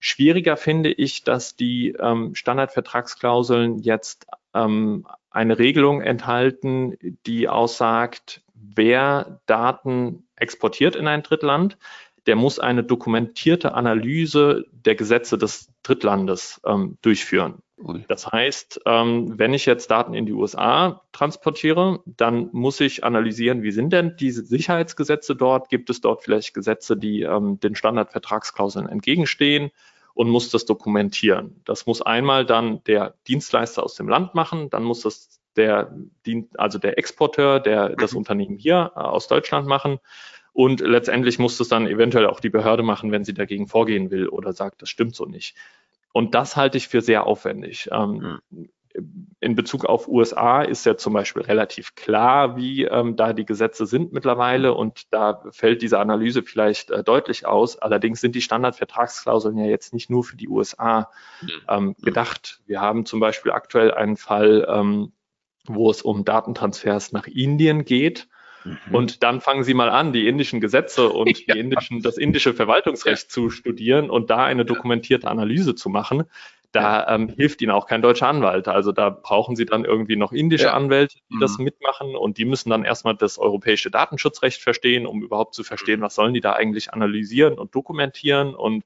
Schwieriger 0.00 0.56
finde 0.56 0.90
ich, 0.90 1.22
dass 1.22 1.54
die 1.54 1.94
ähm, 1.98 2.34
Standardvertragsklauseln 2.34 3.78
jetzt 3.78 4.26
ähm, 4.52 5.06
eine 5.30 5.58
Regelung 5.58 6.00
enthalten, 6.00 6.96
die 7.26 7.48
aussagt, 7.48 8.42
wer 8.54 9.40
Daten 9.46 10.26
exportiert 10.36 10.96
in 10.96 11.06
ein 11.06 11.22
Drittland, 11.22 11.78
der 12.26 12.36
muss 12.36 12.58
eine 12.58 12.84
dokumentierte 12.84 13.74
Analyse 13.74 14.64
der 14.72 14.94
Gesetze 14.94 15.38
des 15.38 15.70
Drittlandes 15.82 16.60
ähm, 16.64 16.98
durchführen. 17.02 17.62
Das 18.08 18.26
heißt, 18.26 18.82
ähm, 18.86 19.38
wenn 19.38 19.54
ich 19.54 19.66
jetzt 19.66 19.90
Daten 19.90 20.14
in 20.14 20.26
die 20.26 20.32
USA 20.32 21.02
transportiere, 21.12 22.00
dann 22.04 22.48
muss 22.52 22.80
ich 22.80 23.04
analysieren, 23.04 23.62
wie 23.62 23.72
sind 23.72 23.92
denn 23.92 24.16
diese 24.16 24.44
Sicherheitsgesetze 24.44 25.34
dort? 25.34 25.68
Gibt 25.68 25.90
es 25.90 26.00
dort 26.00 26.22
vielleicht 26.22 26.54
Gesetze, 26.54 26.96
die 26.96 27.22
ähm, 27.22 27.58
den 27.60 27.74
Standardvertragsklauseln 27.74 28.88
entgegenstehen? 28.88 29.70
Und 30.14 30.28
muss 30.28 30.50
das 30.50 30.66
dokumentieren. 30.66 31.62
Das 31.64 31.86
muss 31.86 32.02
einmal 32.02 32.44
dann 32.44 32.84
der 32.84 33.14
Dienstleister 33.28 33.82
aus 33.82 33.94
dem 33.94 34.10
Land 34.10 34.34
machen, 34.34 34.68
dann 34.68 34.84
muss 34.84 35.00
das 35.00 35.40
der, 35.56 35.94
also 36.58 36.78
der 36.78 36.98
Exporteur, 36.98 37.60
der 37.60 37.90
das 37.90 38.12
Unternehmen 38.12 38.58
hier 38.58 38.92
äh, 38.94 39.00
aus 39.00 39.28
Deutschland 39.28 39.66
machen. 39.66 39.98
Und 40.52 40.80
letztendlich 40.80 41.38
muss 41.38 41.56
das 41.56 41.68
dann 41.68 41.86
eventuell 41.86 42.26
auch 42.26 42.40
die 42.40 42.50
Behörde 42.50 42.82
machen, 42.82 43.10
wenn 43.10 43.24
sie 43.24 43.32
dagegen 43.32 43.68
vorgehen 43.68 44.10
will 44.10 44.28
oder 44.28 44.52
sagt, 44.52 44.82
das 44.82 44.90
stimmt 44.90 45.14
so 45.14 45.24
nicht. 45.24 45.56
Und 46.12 46.34
das 46.34 46.56
halte 46.56 46.78
ich 46.78 46.88
für 46.88 47.00
sehr 47.00 47.26
aufwendig. 47.26 47.88
Ähm, 47.90 48.40
hm. 48.50 48.68
In 49.40 49.54
Bezug 49.54 49.86
auf 49.86 50.06
USA 50.06 50.60
ist 50.60 50.84
ja 50.84 50.98
zum 50.98 51.14
Beispiel 51.14 51.42
relativ 51.42 51.94
klar, 51.94 52.56
wie 52.58 52.84
ähm, 52.84 53.16
da 53.16 53.32
die 53.32 53.46
Gesetze 53.46 53.86
sind 53.86 54.12
mittlerweile 54.12 54.74
und 54.74 55.10
da 55.14 55.42
fällt 55.50 55.80
diese 55.80 55.98
Analyse 55.98 56.42
vielleicht 56.42 56.90
äh, 56.90 57.02
deutlich 57.02 57.46
aus. 57.46 57.78
Allerdings 57.78 58.20
sind 58.20 58.34
die 58.34 58.42
Standardvertragsklauseln 58.42 59.56
ja 59.56 59.64
jetzt 59.64 59.94
nicht 59.94 60.10
nur 60.10 60.24
für 60.24 60.36
die 60.36 60.48
USA 60.48 61.10
hm. 61.40 61.48
ähm, 61.68 61.78
hm. 61.78 61.94
gedacht. 62.02 62.60
Wir 62.66 62.82
haben 62.82 63.06
zum 63.06 63.18
Beispiel 63.18 63.52
aktuell 63.52 63.92
einen 63.92 64.18
Fall, 64.18 64.66
ähm, 64.68 65.12
wo 65.66 65.90
es 65.90 66.02
um 66.02 66.26
Datentransfers 66.26 67.12
nach 67.12 67.26
Indien 67.26 67.86
geht 67.86 68.28
Mhm. 68.64 68.94
Und 68.94 69.22
dann 69.22 69.40
fangen 69.40 69.64
Sie 69.64 69.74
mal 69.74 69.90
an, 69.90 70.12
die 70.12 70.28
indischen 70.28 70.60
Gesetze 70.60 71.08
und 71.08 71.38
ja. 71.46 71.54
die 71.54 71.60
indischen, 71.60 72.02
das 72.02 72.16
indische 72.16 72.54
Verwaltungsrecht 72.54 73.24
ja. 73.24 73.28
zu 73.28 73.50
studieren 73.50 74.10
und 74.10 74.30
da 74.30 74.44
eine 74.44 74.64
dokumentierte 74.64 75.28
Analyse 75.28 75.74
zu 75.74 75.88
machen 75.88 76.24
da 76.72 77.06
ähm, 77.14 77.28
hilft 77.28 77.60
Ihnen 77.60 77.70
auch 77.70 77.86
kein 77.86 78.02
deutscher 78.02 78.26
Anwalt. 78.26 78.66
Also 78.66 78.92
da 78.92 79.10
brauchen 79.10 79.56
Sie 79.56 79.66
dann 79.66 79.84
irgendwie 79.84 80.16
noch 80.16 80.32
indische 80.32 80.64
ja. 80.66 80.72
Anwälte, 80.72 81.16
die 81.30 81.36
mhm. 81.36 81.40
das 81.40 81.58
mitmachen 81.58 82.16
und 82.16 82.38
die 82.38 82.46
müssen 82.46 82.70
dann 82.70 82.84
erstmal 82.84 83.14
das 83.14 83.38
europäische 83.38 83.90
Datenschutzrecht 83.90 84.60
verstehen, 84.60 85.06
um 85.06 85.22
überhaupt 85.22 85.54
zu 85.54 85.64
verstehen, 85.64 86.00
mhm. 86.00 86.04
was 86.04 86.14
sollen 86.14 86.34
die 86.34 86.40
da 86.40 86.54
eigentlich 86.54 86.92
analysieren 86.92 87.58
und 87.58 87.74
dokumentieren. 87.74 88.54
Und 88.54 88.84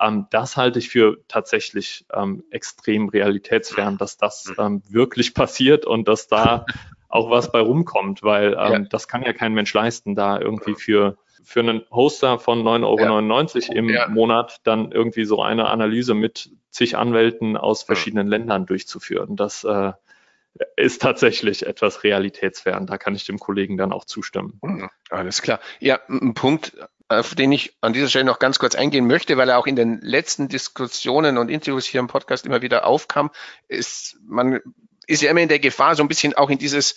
ähm, 0.00 0.26
das 0.30 0.56
halte 0.56 0.80
ich 0.80 0.88
für 0.88 1.18
tatsächlich 1.28 2.04
ähm, 2.12 2.42
extrem 2.50 3.08
realitätsfern, 3.08 3.98
dass 3.98 4.16
das 4.16 4.46
mhm. 4.46 4.54
ähm, 4.58 4.82
wirklich 4.88 5.32
passiert 5.32 5.86
und 5.86 6.08
dass 6.08 6.26
da 6.26 6.66
auch 7.08 7.30
was 7.30 7.52
bei 7.52 7.60
rumkommt, 7.60 8.22
weil 8.22 8.52
ähm, 8.58 8.72
ja. 8.72 8.78
das 8.80 9.08
kann 9.08 9.22
ja 9.22 9.32
kein 9.32 9.54
Mensch 9.54 9.72
leisten, 9.72 10.14
da 10.14 10.40
irgendwie 10.40 10.74
für 10.74 11.16
für 11.44 11.60
einen 11.60 11.82
Hoster 11.90 12.38
von 12.38 12.62
9,99 12.62 12.84
Euro 12.84 13.72
ja. 13.72 13.74
im 13.74 13.88
ja. 13.88 14.08
Monat 14.08 14.60
dann 14.64 14.92
irgendwie 14.92 15.24
so 15.24 15.42
eine 15.42 15.68
Analyse 15.68 16.14
mit 16.14 16.50
zig 16.70 16.96
Anwälten 16.96 17.56
aus 17.56 17.82
verschiedenen 17.82 18.28
ja. 18.28 18.38
Ländern 18.38 18.66
durchzuführen. 18.66 19.36
Das 19.36 19.64
äh, 19.64 19.92
ist 20.76 21.02
tatsächlich 21.02 21.66
etwas 21.66 22.04
realitätsfern. 22.04 22.86
Da 22.86 22.98
kann 22.98 23.14
ich 23.14 23.24
dem 23.26 23.38
Kollegen 23.38 23.76
dann 23.76 23.92
auch 23.92 24.04
zustimmen. 24.04 24.58
Hm, 24.62 24.90
alles 25.10 25.42
klar. 25.42 25.60
Ja, 25.80 26.00
ein 26.08 26.34
Punkt, 26.34 26.72
auf 27.08 27.34
den 27.34 27.52
ich 27.52 27.76
an 27.80 27.92
dieser 27.92 28.08
Stelle 28.08 28.24
noch 28.24 28.38
ganz 28.38 28.58
kurz 28.58 28.74
eingehen 28.74 29.06
möchte, 29.06 29.36
weil 29.36 29.48
er 29.48 29.58
auch 29.58 29.66
in 29.66 29.76
den 29.76 30.00
letzten 30.00 30.48
Diskussionen 30.48 31.38
und 31.38 31.48
Interviews 31.48 31.86
hier 31.86 32.00
im 32.00 32.06
Podcast 32.06 32.46
immer 32.46 32.62
wieder 32.62 32.86
aufkam, 32.86 33.30
ist, 33.68 34.18
man 34.26 34.60
ist 35.08 35.22
ja 35.22 35.30
immer 35.30 35.40
in 35.40 35.48
der 35.48 35.58
Gefahr, 35.58 35.96
so 35.96 36.02
ein 36.02 36.08
bisschen 36.08 36.34
auch 36.34 36.50
in 36.50 36.58
dieses 36.58 36.94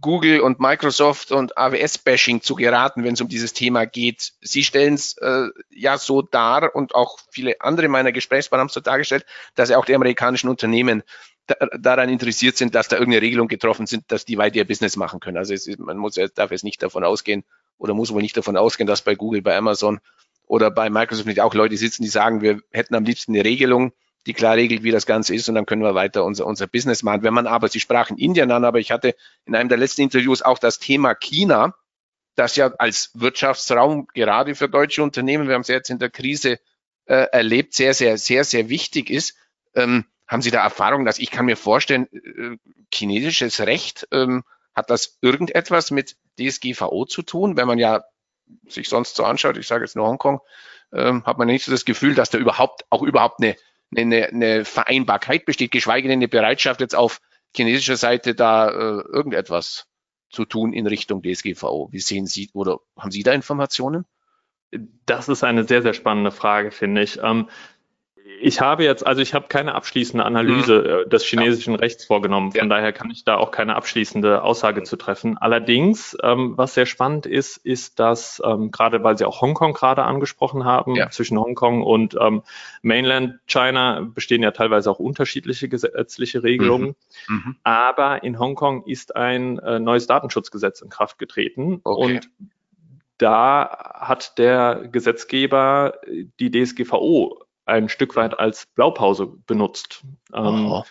Google 0.00 0.40
und 0.40 0.60
Microsoft 0.60 1.30
und 1.30 1.58
AWS-Bashing 1.58 2.40
zu 2.40 2.54
geraten, 2.54 3.04
wenn 3.04 3.14
es 3.14 3.20
um 3.20 3.28
dieses 3.28 3.52
Thema 3.52 3.84
geht. 3.84 4.32
Sie 4.40 4.64
stellen 4.64 4.94
es 4.94 5.16
äh, 5.18 5.48
ja 5.68 5.98
so 5.98 6.22
dar 6.22 6.74
und 6.74 6.94
auch 6.94 7.18
viele 7.30 7.60
andere 7.60 7.88
meiner 7.88 8.12
Gesprächspartner 8.12 8.62
haben 8.62 8.68
es 8.68 8.74
so 8.74 8.80
dargestellt, 8.80 9.26
dass 9.54 9.68
ja 9.68 9.76
auch 9.76 9.84
die 9.84 9.94
amerikanischen 9.94 10.48
Unternehmen 10.48 11.02
da, 11.46 11.54
daran 11.78 12.08
interessiert 12.08 12.56
sind, 12.56 12.74
dass 12.74 12.88
da 12.88 12.96
irgendeine 12.96 13.22
Regelung 13.22 13.48
getroffen 13.48 13.86
sind, 13.86 14.10
dass 14.10 14.24
die 14.24 14.38
weiter 14.38 14.56
ihr 14.56 14.66
Business 14.66 14.96
machen 14.96 15.20
können. 15.20 15.36
Also 15.36 15.52
ist, 15.52 15.78
man 15.78 15.98
muss 15.98 16.18
darf 16.34 16.50
jetzt 16.50 16.64
nicht 16.64 16.82
davon 16.82 17.04
ausgehen 17.04 17.44
oder 17.76 17.92
muss 17.92 18.12
wohl 18.12 18.22
nicht 18.22 18.38
davon 18.38 18.56
ausgehen, 18.56 18.86
dass 18.86 19.02
bei 19.02 19.14
Google, 19.14 19.42
bei 19.42 19.54
Amazon 19.54 20.00
oder 20.46 20.70
bei 20.70 20.88
Microsoft 20.88 21.26
nicht 21.26 21.42
auch 21.42 21.54
Leute 21.54 21.76
sitzen, 21.76 22.04
die 22.04 22.08
sagen, 22.08 22.40
wir 22.40 22.60
hätten 22.70 22.94
am 22.94 23.04
liebsten 23.04 23.34
eine 23.34 23.44
Regelung, 23.44 23.92
die 24.26 24.34
klar 24.34 24.56
regelt, 24.56 24.82
wie 24.82 24.90
das 24.90 25.06
Ganze 25.06 25.34
ist 25.34 25.48
und 25.48 25.54
dann 25.54 25.66
können 25.66 25.82
wir 25.82 25.94
weiter 25.94 26.24
unser, 26.24 26.46
unser 26.46 26.66
Business 26.66 27.02
machen. 27.02 27.22
Wenn 27.22 27.34
man 27.34 27.46
aber, 27.46 27.68
Sie 27.68 27.80
sprachen 27.80 28.18
Indien 28.18 28.50
an, 28.50 28.64
aber 28.64 28.78
ich 28.78 28.90
hatte 28.90 29.14
in 29.46 29.54
einem 29.54 29.68
der 29.68 29.78
letzten 29.78 30.02
Interviews 30.02 30.42
auch 30.42 30.58
das 30.58 30.78
Thema 30.78 31.14
China, 31.14 31.74
das 32.34 32.56
ja 32.56 32.72
als 32.78 33.10
Wirtschaftsraum 33.14 34.06
gerade 34.14 34.54
für 34.54 34.68
deutsche 34.68 35.02
Unternehmen, 35.02 35.48
wir 35.48 35.54
haben 35.54 35.62
es 35.62 35.68
jetzt 35.68 35.90
in 35.90 35.98
der 35.98 36.10
Krise 36.10 36.58
äh, 37.06 37.26
erlebt, 37.32 37.74
sehr, 37.74 37.94
sehr, 37.94 38.18
sehr, 38.18 38.44
sehr 38.44 38.68
wichtig 38.68 39.10
ist. 39.10 39.36
Ähm, 39.74 40.04
haben 40.28 40.42
Sie 40.42 40.50
da 40.50 40.62
Erfahrung, 40.62 41.04
dass 41.04 41.18
ich 41.18 41.30
kann 41.30 41.46
mir 41.46 41.56
vorstellen, 41.56 42.06
äh, 42.12 42.56
chinesisches 42.94 43.60
Recht, 43.60 44.06
ähm, 44.12 44.44
hat 44.74 44.90
das 44.90 45.18
irgendetwas 45.20 45.90
mit 45.90 46.16
DSGVO 46.38 47.04
zu 47.06 47.22
tun, 47.22 47.56
wenn 47.56 47.66
man 47.66 47.78
ja 47.78 48.04
sich 48.68 48.88
sonst 48.88 49.16
so 49.16 49.24
anschaut, 49.24 49.56
ich 49.56 49.66
sage 49.66 49.84
jetzt 49.84 49.96
nur 49.96 50.06
Hongkong, 50.06 50.40
ähm, 50.92 51.24
hat 51.24 51.38
man 51.38 51.46
nicht 51.46 51.64
so 51.64 51.72
das 51.72 51.84
Gefühl, 51.84 52.14
dass 52.14 52.30
da 52.30 52.38
überhaupt 52.38 52.84
auch 52.90 53.02
überhaupt 53.02 53.40
eine 53.40 53.56
eine, 53.96 54.28
eine 54.28 54.64
Vereinbarkeit 54.64 55.44
besteht, 55.44 55.72
geschweige 55.72 56.08
denn 56.08 56.18
eine 56.18 56.28
Bereitschaft 56.28 56.80
jetzt 56.80 56.94
auf 56.94 57.20
chinesischer 57.54 57.96
Seite 57.96 58.34
da 58.34 58.68
äh, 58.68 59.02
irgendetwas 59.12 59.86
zu 60.30 60.44
tun 60.44 60.72
in 60.72 60.86
Richtung 60.86 61.22
DSGVO. 61.22 61.88
Wie 61.90 61.98
sehen 61.98 62.26
Sie 62.26 62.50
oder 62.54 62.78
haben 62.96 63.10
Sie 63.10 63.22
da 63.22 63.32
Informationen? 63.32 64.04
Das 65.04 65.28
ist 65.28 65.42
eine 65.42 65.64
sehr, 65.64 65.82
sehr 65.82 65.94
spannende 65.94 66.30
Frage, 66.30 66.70
finde 66.70 67.02
ich. 67.02 67.18
Ich 68.42 68.60
habe 68.60 68.84
jetzt, 68.84 69.06
also 69.06 69.20
ich 69.20 69.34
habe 69.34 69.48
keine 69.48 69.74
abschließende 69.74 70.24
Analyse 70.24 71.04
mhm. 71.04 71.10
des 71.10 71.24
chinesischen 71.24 71.74
ja. 71.74 71.80
Rechts 71.80 72.04
vorgenommen. 72.04 72.52
Von 72.52 72.60
ja. 72.60 72.66
daher 72.66 72.92
kann 72.92 73.10
ich 73.10 73.24
da 73.24 73.36
auch 73.36 73.50
keine 73.50 73.76
abschließende 73.76 74.42
Aussage 74.42 74.82
zu 74.82 74.96
treffen. 74.96 75.36
Allerdings, 75.38 76.16
ähm, 76.22 76.54
was 76.56 76.74
sehr 76.74 76.86
spannend 76.86 77.26
ist, 77.26 77.58
ist, 77.58 77.98
dass 77.98 78.42
ähm, 78.44 78.70
gerade 78.70 79.02
weil 79.04 79.18
Sie 79.18 79.26
auch 79.26 79.40
Hongkong 79.40 79.74
gerade 79.74 80.04
angesprochen 80.04 80.64
haben, 80.64 80.94
ja. 80.94 81.10
zwischen 81.10 81.38
Hongkong 81.38 81.82
und 81.82 82.16
ähm, 82.20 82.42
Mainland 82.82 83.38
China 83.46 84.00
bestehen 84.14 84.42
ja 84.42 84.52
teilweise 84.52 84.90
auch 84.90 84.98
unterschiedliche 84.98 85.68
gesetzliche 85.68 86.42
Regelungen. 86.42 86.96
Mhm. 87.28 87.34
Mhm. 87.34 87.56
Aber 87.62 88.22
in 88.22 88.38
Hongkong 88.38 88.86
ist 88.86 89.16
ein 89.16 89.58
äh, 89.58 89.78
neues 89.78 90.06
Datenschutzgesetz 90.06 90.80
in 90.80 90.88
Kraft 90.88 91.18
getreten 91.18 91.80
okay. 91.84 92.14
und 92.14 92.30
da 93.18 93.94
hat 94.00 94.38
der 94.38 94.88
Gesetzgeber 94.90 96.00
die 96.38 96.50
DSGVO 96.50 97.44
ein 97.70 97.88
Stück 97.88 98.16
weit 98.16 98.38
als 98.38 98.66
Blaupause 98.74 99.26
benutzt. 99.46 100.02
Ähm, 100.34 100.82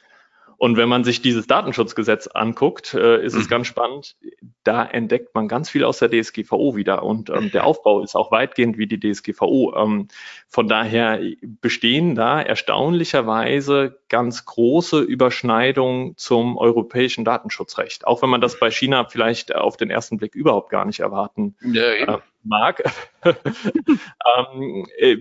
und 0.60 0.76
wenn 0.76 0.90
man 0.90 1.06
sich 1.06 1.22
dieses 1.22 1.48
Datenschutzgesetz 1.48 2.28
anguckt, 2.28 2.94
äh, 2.94 3.24
ist 3.24 3.34
mhm. 3.34 3.42
es 3.42 3.48
ganz 3.48 3.68
spannend. 3.68 4.18
Da 4.66 4.84
entdeckt 4.84 5.34
man 5.34 5.48
ganz 5.48 5.70
viel 5.70 5.86
aus 5.86 6.00
der 6.00 6.10
DSGVO 6.12 6.76
wieder 6.76 7.04
und 7.04 7.30
ähm, 7.30 7.50
der 7.50 7.66
Aufbau 7.66 8.02
ist 8.02 8.14
auch 8.14 8.30
weitgehend 8.30 8.78
wie 8.78 8.86
die 8.86 9.00
DSGVO. 9.00 9.74
Ähm, 9.78 10.10
von 10.50 10.68
daher 10.68 11.22
bestehen 11.42 12.14
da 12.14 12.42
erstaunlicherweise 12.42 14.00
ganz 14.10 14.44
große 14.44 15.00
Überschneidungen 15.00 16.18
zum 16.18 16.58
europäischen 16.58 17.24
Datenschutzrecht. 17.24 18.06
Auch 18.06 18.22
wenn 18.22 18.30
man 18.30 18.42
das 18.42 18.60
bei 18.60 18.70
China 18.70 19.06
vielleicht 19.06 19.56
auf 19.56 19.78
den 19.78 19.90
ersten 19.90 20.18
Blick 20.18 20.36
überhaupt 20.36 20.72
gar 20.72 20.84
nicht 20.84 21.00
erwarten 21.00 21.56
ja, 21.62 21.84
äh, 21.84 22.18
mag, 22.44 22.84
ähm, 23.24 24.86
äh, 24.98 25.18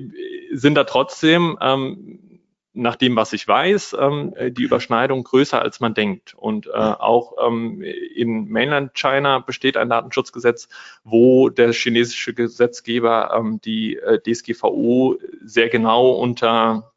sind 0.52 0.74
da 0.74 0.84
trotzdem 0.84 1.58
ähm, 1.61 2.38
nach 2.78 2.96
dem, 2.96 3.16
was 3.16 3.32
ich 3.32 3.46
weiß, 3.46 3.96
ähm, 3.98 4.34
die 4.50 4.62
Überschneidung 4.62 5.24
größer, 5.24 5.61
als 5.61 5.80
man 5.80 5.94
denkt. 5.94 6.34
Und 6.34 6.68
äh, 6.68 6.70
auch 6.70 7.34
ähm, 7.44 7.82
in 7.82 8.48
Mainland 8.48 8.94
China 8.94 9.40
besteht 9.40 9.76
ein 9.76 9.88
Datenschutzgesetz, 9.88 10.68
wo 11.02 11.48
der 11.48 11.72
chinesische 11.72 12.34
Gesetzgeber 12.34 13.32
ähm, 13.34 13.61
die 13.64 13.96
äh, 13.96 14.20
DSGVO 14.20 15.16
sehr 15.44 15.68
genau 15.68 16.12
unter 16.12 16.92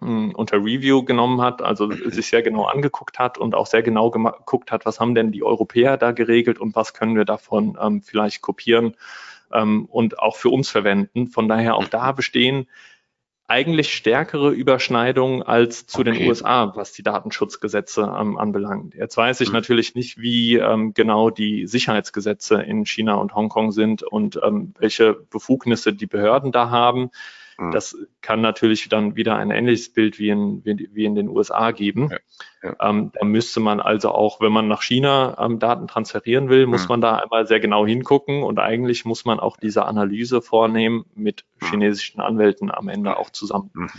hm, 0.00 0.34
unter 0.34 0.56
Review 0.56 1.04
genommen 1.04 1.42
hat, 1.42 1.62
also 1.62 1.90
sich 1.92 2.28
sehr 2.28 2.42
genau 2.42 2.64
angeguckt 2.64 3.18
hat 3.18 3.36
und 3.36 3.54
auch 3.54 3.66
sehr 3.66 3.82
genau 3.82 4.10
geguckt 4.10 4.72
hat, 4.72 4.86
was 4.86 4.98
haben 4.98 5.14
denn 5.14 5.30
die 5.30 5.42
Europäer 5.42 5.98
da 5.98 6.12
geregelt 6.12 6.58
und 6.58 6.74
was 6.74 6.94
können 6.94 7.16
wir 7.16 7.26
davon 7.26 7.78
ähm, 7.80 8.02
vielleicht 8.02 8.40
kopieren 8.40 8.96
ähm, 9.52 9.86
und 9.86 10.18
auch 10.18 10.36
für 10.36 10.50
uns 10.50 10.70
verwenden. 10.70 11.26
Von 11.28 11.48
daher 11.48 11.76
auch 11.76 11.88
da 11.88 12.12
bestehen 12.12 12.66
eigentlich 13.50 13.92
stärkere 13.92 14.50
Überschneidungen 14.50 15.42
als 15.42 15.84
zu 15.84 16.02
okay. 16.02 16.12
den 16.12 16.28
USA, 16.28 16.72
was 16.76 16.92
die 16.92 17.02
Datenschutzgesetze 17.02 18.02
ähm, 18.02 18.38
anbelangt. 18.38 18.94
Jetzt 18.94 19.16
weiß 19.16 19.40
ich 19.40 19.48
mhm. 19.48 19.54
natürlich 19.54 19.96
nicht, 19.96 20.18
wie 20.18 20.54
ähm, 20.54 20.94
genau 20.94 21.30
die 21.30 21.66
Sicherheitsgesetze 21.66 22.62
in 22.62 22.86
China 22.86 23.14
und 23.14 23.34
Hongkong 23.34 23.72
sind 23.72 24.04
und 24.04 24.38
ähm, 24.44 24.72
welche 24.78 25.14
Befugnisse 25.14 25.92
die 25.92 26.06
Behörden 26.06 26.52
da 26.52 26.70
haben. 26.70 27.10
Mhm. 27.60 27.72
Das 27.72 27.96
kann 28.22 28.40
natürlich 28.40 28.88
dann 28.88 29.16
wieder 29.16 29.36
ein 29.36 29.50
ähnliches 29.50 29.92
Bild 29.92 30.18
wie 30.18 30.30
in, 30.30 30.64
wie 30.64 31.04
in 31.04 31.14
den 31.14 31.28
USA 31.28 31.72
geben. 31.72 32.10
Ja, 32.10 32.18
ja. 32.62 32.88
Ähm, 32.88 33.12
da 33.12 33.24
müsste 33.24 33.60
man 33.60 33.80
also 33.80 34.10
auch, 34.12 34.40
wenn 34.40 34.52
man 34.52 34.66
nach 34.66 34.82
China 34.82 35.36
ähm, 35.38 35.58
Daten 35.58 35.86
transferieren 35.86 36.48
will, 36.48 36.66
muss 36.66 36.84
mhm. 36.84 36.88
man 36.88 37.00
da 37.02 37.16
einmal 37.16 37.46
sehr 37.46 37.60
genau 37.60 37.86
hingucken 37.86 38.42
und 38.42 38.58
eigentlich 38.58 39.04
muss 39.04 39.26
man 39.26 39.38
auch 39.38 39.58
diese 39.58 39.84
Analyse 39.84 40.40
vornehmen 40.40 41.04
mit 41.14 41.44
mhm. 41.60 41.66
chinesischen 41.66 42.20
Anwälten 42.20 42.70
am 42.70 42.88
Ende 42.88 43.18
auch 43.18 43.28
zusammen. 43.28 43.70
Mhm. 43.74 43.90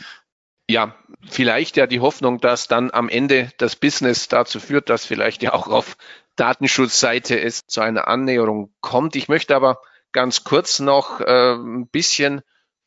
Ja, 0.68 0.96
vielleicht 1.30 1.78
ja 1.78 1.86
die 1.86 2.00
Hoffnung, 2.00 2.40
dass 2.40 2.68
dann 2.68 2.92
am 2.92 3.10
Ende 3.10 3.52
das 3.58 3.76
Business 3.76 4.28
dazu 4.28 4.60
führt, 4.60 4.90
dass 4.90 5.06
vielleicht 5.06 5.44
ja 5.44 5.54
auch 5.54 5.68
auf 5.68 5.98
Datenschutzseite 6.36 7.40
es 7.40 7.68
zu 7.68 7.82
einer 7.82 8.08
Annäherung 8.08 8.74
kommt. 8.80 9.16
Ich 9.16 9.28
möchte 9.28 9.56
aber 9.56 9.82
ganz 10.14 10.44
kurz 10.44 10.80
noch 10.80 11.20
äh, 11.20 11.54
ein 11.54 11.88
bisschen 11.88 12.42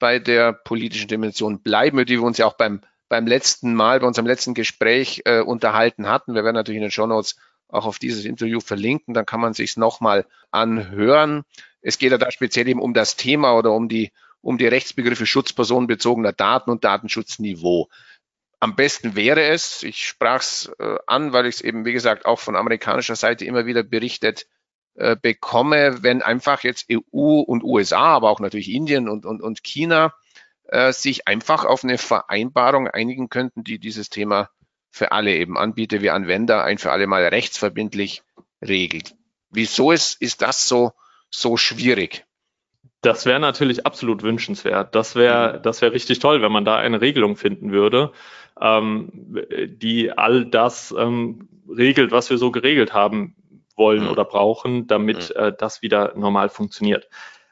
bei 0.05 0.19
der 0.19 0.53
politischen 0.53 1.09
Dimension 1.09 1.63
bleiben, 1.63 1.97
über 1.97 2.05
die 2.05 2.19
wir 2.19 2.25
uns 2.25 2.37
ja 2.37 2.45
auch 2.45 2.59
beim, 2.59 2.83
beim 3.09 3.27
letzten 3.27 3.75
Mal, 3.75 4.01
bei 4.01 4.07
unserem 4.07 4.27
letzten 4.27 4.53
Gespräch 4.53 5.23
äh, 5.25 5.41
unterhalten 5.41 6.09
hatten. 6.09 6.35
Wir 6.35 6.45
werden 6.45 6.57
natürlich 6.57 6.77
in 6.77 6.83
den 6.83 6.91
Show 6.91 7.07
Notes 7.07 7.37
auch 7.69 7.87
auf 7.87 7.99
dieses 7.99 8.27
Interview 8.27 8.61
verlinken, 8.61 9.15
dann 9.15 9.25
kann 9.25 9.41
man 9.41 9.55
sich 9.55 9.79
nochmal 9.79 10.27
anhören. 10.51 11.45
Es 11.81 11.97
geht 11.97 12.13
ja 12.13 12.19
da 12.19 12.31
speziell 12.31 12.69
eben 12.69 12.83
um 12.83 12.93
das 12.93 13.17
Thema 13.17 13.57
oder 13.57 13.73
um 13.73 13.89
die, 13.89 14.13
um 14.43 14.59
die 14.59 14.67
Rechtsbegriffe 14.67 15.25
schutzpersonenbezogener 15.25 16.33
Daten 16.33 16.71
und 16.71 16.85
Datenschutzniveau. 16.85 17.89
Am 18.61 18.77
besten 18.77 19.17
wäre 19.17 19.43
es, 19.45 19.83
ich 19.85 20.07
sprach 20.07 20.43
es 20.43 20.71
äh, 20.81 20.97
an, 21.07 21.33
weil 21.33 21.47
ich 21.47 21.55
es 21.55 21.61
eben, 21.63 21.87
wie 21.87 21.95
gesagt, 21.95 22.27
auch 22.27 22.41
von 22.41 22.57
amerikanischer 22.57 23.17
Seite 23.17 23.47
immer 23.47 23.65
wieder 23.65 23.83
berichtet 23.83 24.45
äh, 24.97 25.17
bekomme, 25.21 26.03
wenn 26.03 26.23
einfach 26.23 26.63
jetzt 26.63 26.87
EU 26.91 27.41
und 27.41 27.65
USA, 27.65 28.15
aber 28.15 28.31
auch 28.31 28.41
natürlich 28.41 28.71
Indien 28.71 29.09
und, 29.09 29.27
und, 29.27 29.43
und 29.43 29.65
China 29.65 30.15
äh, 30.69 30.93
sich 30.93 31.27
einfach 31.27 31.65
auf 31.65 31.85
eine 31.85 31.99
Vereinbarung 31.99 32.89
einigen 32.89 33.29
könnten, 33.29 33.65
die 33.65 33.79
dieses 33.79 34.09
Thema 34.09 34.51
für 34.91 35.11
alle 35.11 35.35
eben 35.35 35.59
Anbieter 35.59 36.01
wie 36.01 36.11
Anwender 36.11 36.63
ein 36.63 36.79
für 36.79 36.93
alle 36.93 37.09
Mal 37.09 37.25
rechtsverbindlich 37.25 38.23
regelt. 38.63 39.17
Wieso 39.51 39.91
ist, 39.91 40.23
ist 40.23 40.43
das 40.43 40.69
so, 40.69 40.93
so 41.29 41.57
schwierig? 41.57 42.25
Das 43.01 43.27
wäre 43.27 43.41
natürlich 43.41 43.87
absolut 43.87 44.23
wünschenswert. 44.23 44.95
Das 44.95 45.17
wäre, 45.17 45.59
mhm. 45.59 45.63
das 45.63 45.83
wäre 45.83 45.93
richtig 45.93 46.21
toll, 46.21 46.41
wenn 46.41 46.53
man 46.53 46.65
da 46.65 46.77
eine 46.77 47.01
Regelung 47.01 47.37
finden 47.37 47.73
würde, 47.73 48.13
ähm, 48.61 49.11
die 49.67 50.13
all 50.13 50.47
das 50.47 50.95
ähm, 50.97 51.49
regelt, 51.69 52.13
was 52.13 52.31
wir 52.31 52.39
so 52.39 52.51
geregelt 52.51 52.95
haben 52.95 53.35
wollen 53.77 54.05
mhm. 54.05 54.11
oder 54.11 54.25
brauchen, 54.25 54.87
damit 54.87 55.35
mhm. 55.35 55.43
äh, 55.43 55.53
das 55.57 55.83
wieder 55.83 56.13
normal 56.17 56.49
funktioniert. 56.49 57.09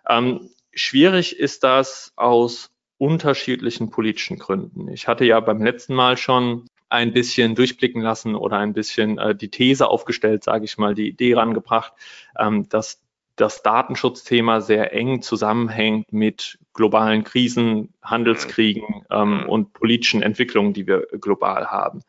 Ähm, 0.09 0.51
schwierig 0.73 1.39
ist 1.39 1.65
das 1.65 2.13
aus 2.17 2.71
unterschiedlichen 2.99 3.91
politischen 3.91 4.39
Gründen. 4.39 4.89
Ich 4.89 5.09
hatte 5.09 5.25
ja 5.25 5.41
beim 5.41 5.63
letzten 5.63 5.95
Mal 5.95 6.17
schon 6.17 6.67
ein 6.89 7.13
bisschen 7.13 7.55
durchblicken 7.55 8.03
lassen 8.03 8.35
oder 8.35 8.59
ein 8.59 8.75
bisschen 8.75 9.19
äh, 9.19 9.35
die 9.35 9.49
These 9.49 9.89
aufgestellt, 9.89 10.45
sage 10.45 10.67
ich 10.67 10.79
mal, 10.79 10.95
die 10.95 11.09
Idee 11.09 11.35
rangebracht, 11.35 11.95
ähm, 12.39 12.69
dass 12.69 13.01
das 13.37 13.63
Datenschutzthema 13.63 14.61
sehr 14.61 14.93
eng 14.93 15.23
zusammenhängt 15.23 16.13
mit 16.13 16.59
globalen 16.75 17.25
Krisen, 17.25 17.95
Handelskriegen 18.03 19.07
ähm, 19.11 19.39
mhm. 19.39 19.49
und 19.49 19.73
politischen 19.73 20.23
Entwicklungen, 20.23 20.75
die 20.75 20.87
wir 20.87 21.07
global 21.21 21.67
haben. 21.71 22.03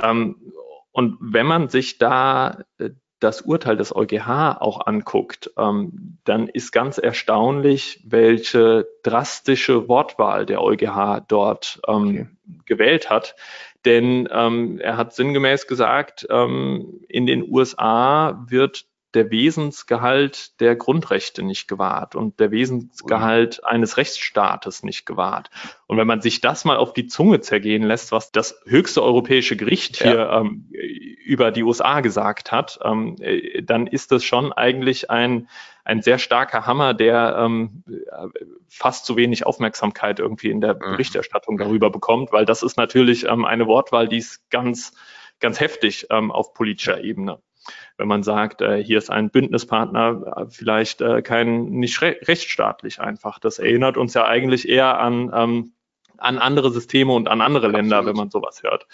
Ähm, 0.00 0.36
und 0.92 1.16
wenn 1.20 1.46
man 1.46 1.68
sich 1.68 1.98
da 1.98 2.58
äh, 2.78 2.90
das 3.20 3.42
Urteil 3.42 3.76
des 3.76 3.94
EuGH 3.94 4.56
auch 4.60 4.86
anguckt, 4.86 5.50
ähm, 5.56 6.18
dann 6.24 6.48
ist 6.48 6.72
ganz 6.72 6.98
erstaunlich, 6.98 8.02
welche 8.04 8.88
drastische 9.02 9.88
Wortwahl 9.88 10.46
der 10.46 10.62
EuGH 10.62 11.20
dort 11.28 11.80
ähm, 11.86 12.08
okay. 12.08 12.26
gewählt 12.64 13.10
hat. 13.10 13.36
Denn 13.84 14.28
ähm, 14.32 14.78
er 14.80 14.96
hat 14.96 15.14
sinngemäß 15.14 15.66
gesagt, 15.66 16.26
ähm, 16.30 17.00
in 17.08 17.26
den 17.26 17.50
USA 17.50 18.44
wird 18.48 18.86
der 19.14 19.30
Wesensgehalt 19.30 20.60
der 20.60 20.76
Grundrechte 20.76 21.42
nicht 21.42 21.66
gewahrt 21.66 22.14
und 22.14 22.38
der 22.38 22.50
Wesensgehalt 22.50 23.64
eines 23.64 23.96
Rechtsstaates 23.96 24.82
nicht 24.82 25.04
gewahrt. 25.04 25.50
Und 25.86 25.98
wenn 25.98 26.06
man 26.06 26.20
sich 26.20 26.40
das 26.40 26.64
mal 26.64 26.76
auf 26.76 26.92
die 26.92 27.06
Zunge 27.06 27.40
zergehen 27.40 27.82
lässt, 27.82 28.12
was 28.12 28.30
das 28.30 28.60
höchste 28.66 29.02
europäische 29.02 29.56
Gericht 29.56 29.96
hier 30.02 30.14
ja. 30.14 30.40
ähm, 30.40 30.70
über 31.24 31.50
die 31.50 31.64
USA 31.64 32.00
gesagt 32.00 32.52
hat, 32.52 32.78
ähm, 32.84 33.16
äh, 33.20 33.62
dann 33.62 33.86
ist 33.88 34.12
das 34.12 34.22
schon 34.22 34.52
eigentlich 34.52 35.10
ein, 35.10 35.48
ein 35.84 36.02
sehr 36.02 36.18
starker 36.18 36.66
Hammer, 36.66 36.94
der 36.94 37.36
ähm, 37.38 37.82
fast 38.68 39.06
zu 39.06 39.16
wenig 39.16 39.44
Aufmerksamkeit 39.44 40.20
irgendwie 40.20 40.50
in 40.50 40.60
der 40.60 40.74
mhm. 40.74 40.92
Berichterstattung 40.92 41.58
darüber 41.58 41.90
bekommt, 41.90 42.32
weil 42.32 42.44
das 42.44 42.62
ist 42.62 42.76
natürlich 42.76 43.26
ähm, 43.26 43.44
eine 43.44 43.66
Wortwahl, 43.66 44.06
die 44.06 44.18
ist 44.18 44.48
ganz, 44.50 44.92
ganz 45.40 45.58
heftig 45.58 46.06
ähm, 46.10 46.30
auf 46.30 46.54
politischer 46.54 47.02
Ebene 47.02 47.40
wenn 47.96 48.08
man 48.08 48.22
sagt, 48.22 48.62
äh, 48.62 48.82
hier 48.82 48.98
ist 48.98 49.10
ein 49.10 49.30
Bündnispartner 49.30 50.34
äh, 50.36 50.46
vielleicht 50.50 51.00
äh, 51.00 51.22
kein 51.22 51.64
nicht 51.66 52.00
re 52.02 52.16
rechtsstaatlich 52.22 53.00
einfach. 53.00 53.38
Das 53.38 53.58
erinnert 53.58 53.96
uns 53.96 54.14
ja 54.14 54.26
eigentlich 54.26 54.68
eher 54.68 54.98
an, 54.98 55.30
ähm, 55.34 55.72
an 56.18 56.38
andere 56.38 56.70
Systeme 56.70 57.12
und 57.12 57.28
an 57.28 57.40
andere 57.40 57.68
Länder, 57.68 57.98
Absolut. 57.98 58.16
wenn 58.16 58.20
man 58.20 58.30
sowas 58.30 58.62
hört. 58.62 58.86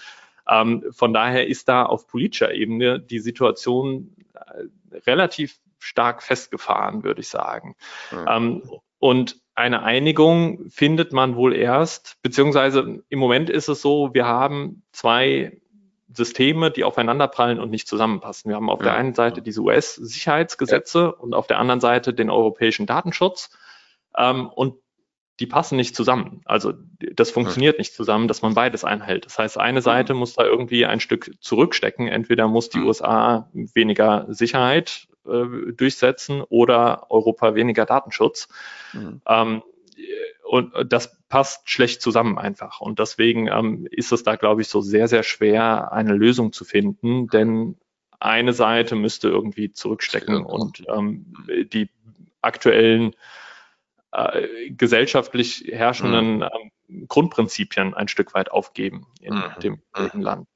Ähm, 0.48 0.84
von 0.90 1.12
daher 1.12 1.46
ist 1.46 1.68
da 1.68 1.84
auf 1.84 2.06
politischer 2.06 2.52
Ebene 2.54 3.00
die 3.00 3.18
Situation 3.18 4.14
äh, 4.34 4.98
relativ 5.06 5.58
stark 5.78 6.22
festgefahren, 6.22 7.04
würde 7.04 7.20
ich 7.20 7.28
sagen. 7.28 7.76
Mhm. 8.10 8.26
Ähm, 8.28 8.62
und 8.98 9.36
eine 9.54 9.82
Einigung 9.82 10.68
findet 10.68 11.12
man 11.12 11.36
wohl 11.36 11.54
erst, 11.54 12.18
beziehungsweise 12.22 13.02
im 13.08 13.18
Moment 13.18 13.50
ist 13.50 13.68
es 13.68 13.80
so, 13.80 14.12
wir 14.12 14.26
haben 14.26 14.82
zwei 14.92 15.60
Systeme, 16.16 16.70
die 16.70 16.84
aufeinanderprallen 16.84 17.60
und 17.60 17.70
nicht 17.70 17.88
zusammenpassen. 17.88 18.48
Wir 18.48 18.56
haben 18.56 18.70
auf 18.70 18.80
ja. 18.80 18.86
der 18.86 18.94
einen 18.94 19.14
Seite 19.14 19.42
diese 19.42 19.60
US-Sicherheitsgesetze 19.60 21.14
und 21.14 21.34
auf 21.34 21.46
der 21.46 21.58
anderen 21.58 21.80
Seite 21.80 22.14
den 22.14 22.30
europäischen 22.30 22.86
Datenschutz. 22.86 23.50
Ähm, 24.16 24.48
und 24.48 24.74
die 25.38 25.46
passen 25.46 25.76
nicht 25.76 25.94
zusammen. 25.94 26.40
Also 26.46 26.72
das 27.12 27.30
funktioniert 27.30 27.78
nicht 27.78 27.94
zusammen, 27.94 28.26
dass 28.26 28.40
man 28.40 28.54
beides 28.54 28.84
einhält. 28.84 29.26
Das 29.26 29.38
heißt, 29.38 29.58
eine 29.58 29.82
Seite 29.82 30.14
muss 30.14 30.32
da 30.32 30.44
irgendwie 30.44 30.86
ein 30.86 31.00
Stück 31.00 31.30
zurückstecken. 31.40 32.08
Entweder 32.08 32.48
muss 32.48 32.70
die 32.70 32.80
USA 32.80 33.50
weniger 33.52 34.24
Sicherheit 34.30 35.08
äh, 35.26 35.72
durchsetzen 35.72 36.40
oder 36.40 37.10
Europa 37.10 37.54
weniger 37.54 37.84
Datenschutz. 37.84 38.48
Mhm. 38.94 39.20
Ähm, 39.26 39.62
und 40.44 40.72
das 40.92 41.18
passt 41.28 41.68
schlecht 41.68 42.00
zusammen 42.00 42.38
einfach. 42.38 42.80
Und 42.80 42.98
deswegen 42.98 43.48
ähm, 43.48 43.88
ist 43.90 44.12
es 44.12 44.22
da, 44.22 44.36
glaube 44.36 44.62
ich, 44.62 44.68
so 44.68 44.80
sehr, 44.80 45.08
sehr 45.08 45.22
schwer, 45.22 45.92
eine 45.92 46.14
Lösung 46.14 46.52
zu 46.52 46.64
finden, 46.64 47.28
denn 47.28 47.76
eine 48.20 48.52
Seite 48.52 48.96
müsste 48.96 49.28
irgendwie 49.28 49.72
zurückstecken 49.72 50.44
und 50.44 50.84
ähm, 50.88 51.34
die 51.72 51.90
aktuellen 52.40 53.14
äh, 54.12 54.70
gesellschaftlich 54.70 55.64
herrschenden 55.70 56.36
mhm. 56.36 56.42
ähm, 56.88 57.06
Grundprinzipien 57.08 57.94
ein 57.94 58.08
Stück 58.08 58.34
weit 58.34 58.50
aufgeben 58.50 59.06
in 59.20 59.34
mhm. 59.34 59.42
dem, 59.62 59.82
dem 59.98 60.10
mhm. 60.14 60.20
Land. 60.22 60.48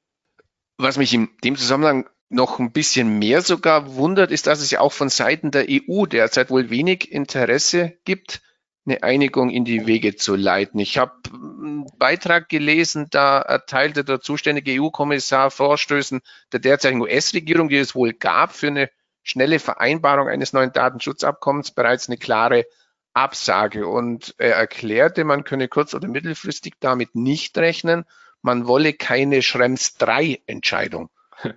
Was 0.77 0.97
mich 0.97 1.13
in 1.13 1.29
dem 1.43 1.55
Zusammenhang 1.55 2.09
noch 2.29 2.59
ein 2.59 2.71
bisschen 2.71 3.19
mehr 3.19 3.41
sogar 3.41 3.95
wundert, 3.95 4.31
ist, 4.31 4.47
dass 4.47 4.61
es 4.61 4.71
ja 4.71 4.79
auch 4.79 4.93
von 4.93 5.09
Seiten 5.09 5.51
der 5.51 5.65
EU 5.69 6.05
derzeit 6.05 6.49
wohl 6.49 6.69
wenig 6.69 7.11
Interesse 7.11 7.97
gibt, 8.05 8.41
eine 8.85 9.03
Einigung 9.03 9.49
in 9.49 9.63
die 9.63 9.85
Wege 9.85 10.15
zu 10.15 10.35
leiten. 10.35 10.79
Ich 10.79 10.97
habe 10.97 11.13
einen 11.31 11.85
Beitrag 11.97 12.49
gelesen, 12.49 13.07
da 13.11 13.39
erteilte 13.39 14.03
der 14.03 14.21
zuständige 14.21 14.81
EU-Kommissar 14.81 15.51
Vorstößen 15.51 16.21
der 16.51 16.59
derzeitigen 16.59 17.01
US-Regierung, 17.01 17.69
die 17.69 17.77
es 17.77 17.93
wohl 17.93 18.13
gab, 18.13 18.53
für 18.53 18.67
eine 18.67 18.89
schnelle 19.23 19.59
Vereinbarung 19.59 20.27
eines 20.27 20.53
neuen 20.53 20.73
Datenschutzabkommens 20.73 21.71
bereits 21.71 22.07
eine 22.07 22.17
klare 22.17 22.65
Absage. 23.13 23.87
Und 23.87 24.33
er 24.37 24.55
erklärte, 24.55 25.25
man 25.25 25.43
könne 25.43 25.67
kurz- 25.67 25.93
oder 25.93 26.07
mittelfristig 26.07 26.75
damit 26.79 27.13
nicht 27.15 27.57
rechnen. 27.57 28.05
Man 28.41 28.65
wolle 28.65 28.93
keine 28.93 29.43
Schrems 29.43 29.97
3 29.97 30.41
Entscheidung. 30.47 31.09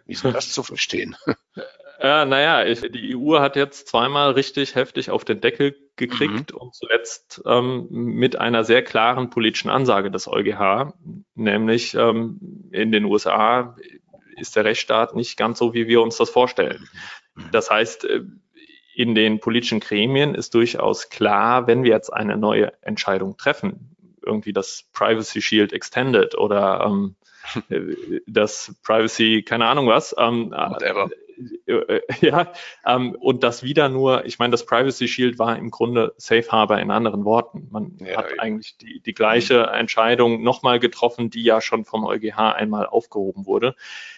Wie 0.04 0.12
ist 0.12 0.24
das 0.24 0.52
zu 0.52 0.62
verstehen? 0.62 1.16
Ja, 2.02 2.24
naja, 2.24 2.64
ich, 2.64 2.80
die 2.80 3.16
EU 3.16 3.38
hat 3.38 3.56
jetzt 3.56 3.88
zweimal 3.88 4.32
richtig 4.32 4.74
heftig 4.74 5.10
auf 5.10 5.24
den 5.24 5.40
Deckel 5.40 5.76
gekriegt 5.96 6.52
mhm. 6.52 6.58
und 6.58 6.74
zuletzt 6.74 7.42
ähm, 7.46 7.86
mit 7.90 8.38
einer 8.38 8.64
sehr 8.64 8.82
klaren 8.82 9.30
politischen 9.30 9.70
Ansage 9.70 10.10
des 10.10 10.26
EuGH, 10.26 10.92
nämlich 11.34 11.94
ähm, 11.94 12.68
in 12.72 12.90
den 12.90 13.04
USA 13.04 13.76
ist 14.36 14.56
der 14.56 14.64
Rechtsstaat 14.64 15.14
nicht 15.14 15.36
ganz 15.36 15.58
so, 15.58 15.74
wie 15.74 15.86
wir 15.86 16.02
uns 16.02 16.16
das 16.16 16.30
vorstellen. 16.30 16.88
Mhm. 17.34 17.50
Das 17.52 17.70
heißt, 17.70 18.04
äh, 18.04 18.22
in 18.94 19.14
den 19.14 19.40
politischen 19.40 19.80
Gremien 19.80 20.34
ist 20.34 20.54
durchaus 20.54 21.08
klar, 21.10 21.66
wenn 21.66 21.82
wir 21.82 21.90
jetzt 21.90 22.12
eine 22.12 22.36
neue 22.36 22.72
Entscheidung 22.82 23.36
treffen, 23.36 23.96
irgendwie 24.24 24.52
das 24.52 24.88
Privacy 24.92 25.42
Shield 25.42 25.72
Extended 25.72 26.36
oder 26.36 26.84
ähm, 26.86 27.16
äh, 27.68 28.20
das 28.26 28.74
Privacy, 28.82 29.42
keine 29.42 29.66
Ahnung 29.66 29.86
was, 29.86 30.14
ähm, 30.18 30.50
Whatever. 30.50 31.10
Äh, 31.66 32.00
ja, 32.20 32.52
ähm, 32.86 33.14
und 33.14 33.42
das 33.42 33.62
wieder 33.62 33.88
nur, 33.88 34.24
ich 34.24 34.38
meine, 34.38 34.52
das 34.52 34.66
Privacy 34.66 35.08
Shield 35.08 35.38
war 35.38 35.56
im 35.56 35.70
Grunde 35.70 36.14
Safe 36.16 36.46
Harbor 36.50 36.78
in 36.78 36.90
anderen 36.90 37.24
Worten. 37.24 37.68
Man 37.70 37.96
ja, 38.00 38.18
hat 38.18 38.30
ja. 38.30 38.38
eigentlich 38.38 38.76
die, 38.76 39.00
die 39.00 39.14
gleiche 39.14 39.64
Entscheidung 39.64 40.42
nochmal 40.42 40.80
getroffen, 40.80 41.30
die 41.30 41.42
ja 41.42 41.60
schon 41.60 41.84
vom 41.84 42.04
EuGH 42.04 42.38
einmal 42.38 42.86
aufgehoben 42.86 43.46
wurde. 43.46 43.74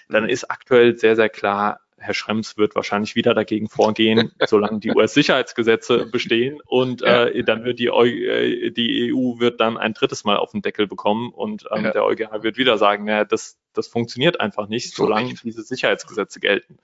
Dann 0.08 0.24
mhm. 0.24 0.30
ist 0.30 0.50
aktuell 0.50 0.96
sehr, 0.96 1.16
sehr 1.16 1.28
klar, 1.28 1.80
Herr 1.98 2.14
Schrems 2.14 2.56
wird 2.56 2.74
wahrscheinlich 2.74 3.14
wieder 3.14 3.34
dagegen 3.34 3.68
vorgehen, 3.68 4.32
solange 4.46 4.80
die 4.80 4.90
US-Sicherheitsgesetze 4.90 6.06
bestehen. 6.06 6.60
Und 6.66 7.02
äh, 7.02 7.42
dann 7.44 7.64
wird 7.64 7.78
die, 7.78 7.86
äh, 7.86 8.70
die 8.70 9.12
EU 9.12 9.38
wird 9.38 9.60
dann 9.60 9.78
ein 9.78 9.94
drittes 9.94 10.24
Mal 10.24 10.36
auf 10.36 10.52
den 10.52 10.62
Deckel 10.62 10.86
bekommen 10.86 11.30
und 11.30 11.66
ähm, 11.72 11.84
ja. 11.84 11.92
der 11.92 12.04
EuGH 12.04 12.42
wird 12.42 12.56
wieder 12.58 12.78
sagen, 12.78 13.04
naja, 13.04 13.24
das, 13.24 13.58
das 13.72 13.88
funktioniert 13.88 14.40
einfach 14.40 14.68
nicht, 14.68 14.94
solange 14.94 15.34
diese 15.34 15.62
Sicherheitsgesetze 15.62 16.40
gelten. 16.40 16.78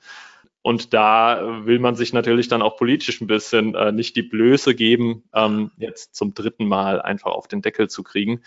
Und 0.62 0.94
da 0.94 1.66
will 1.66 1.81
man 1.81 1.96
sich 1.96 2.12
natürlich 2.12 2.46
dann 2.46 2.62
auch 2.62 2.77
politisch 2.77 3.20
ein 3.20 3.27
bisschen 3.27 3.75
äh, 3.75 3.90
nicht 3.90 4.14
die 4.14 4.22
Blöße 4.22 4.77
geben, 4.77 5.25
ähm, 5.35 5.72
jetzt 5.77 6.14
zum 6.14 6.35
dritten 6.35 6.66
Mal 6.66 7.03
einfach 7.03 7.33
auf 7.33 7.48
den 7.48 7.62
Deckel 7.62 7.90
zu 7.90 8.05
kriegen 8.05 8.42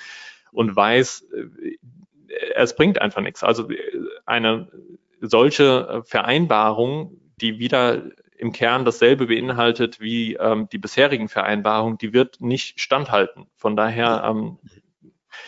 und 0.54 0.75
weiß, 0.75 1.28
äh, 1.34 1.78
es 2.56 2.75
bringt 2.75 3.01
einfach 3.01 3.21
nichts. 3.21 3.43
Also 3.43 3.69
äh, 3.69 3.78
eine 4.25 4.69
solche 5.27 5.88
äh, 5.88 6.03
Vereinbarung, 6.03 7.19
die 7.41 7.59
wieder 7.59 8.03
im 8.38 8.51
Kern 8.51 8.85
dasselbe 8.85 9.27
beinhaltet 9.27 9.99
wie 9.99 10.33
ähm, 10.35 10.67
die 10.71 10.77
bisherigen 10.77 11.29
Vereinbarungen, 11.29 11.97
die 11.97 12.13
wird 12.13 12.41
nicht 12.41 12.79
standhalten. 12.79 13.47
Von 13.55 13.75
daher 13.75 14.23
ähm, 14.25 14.59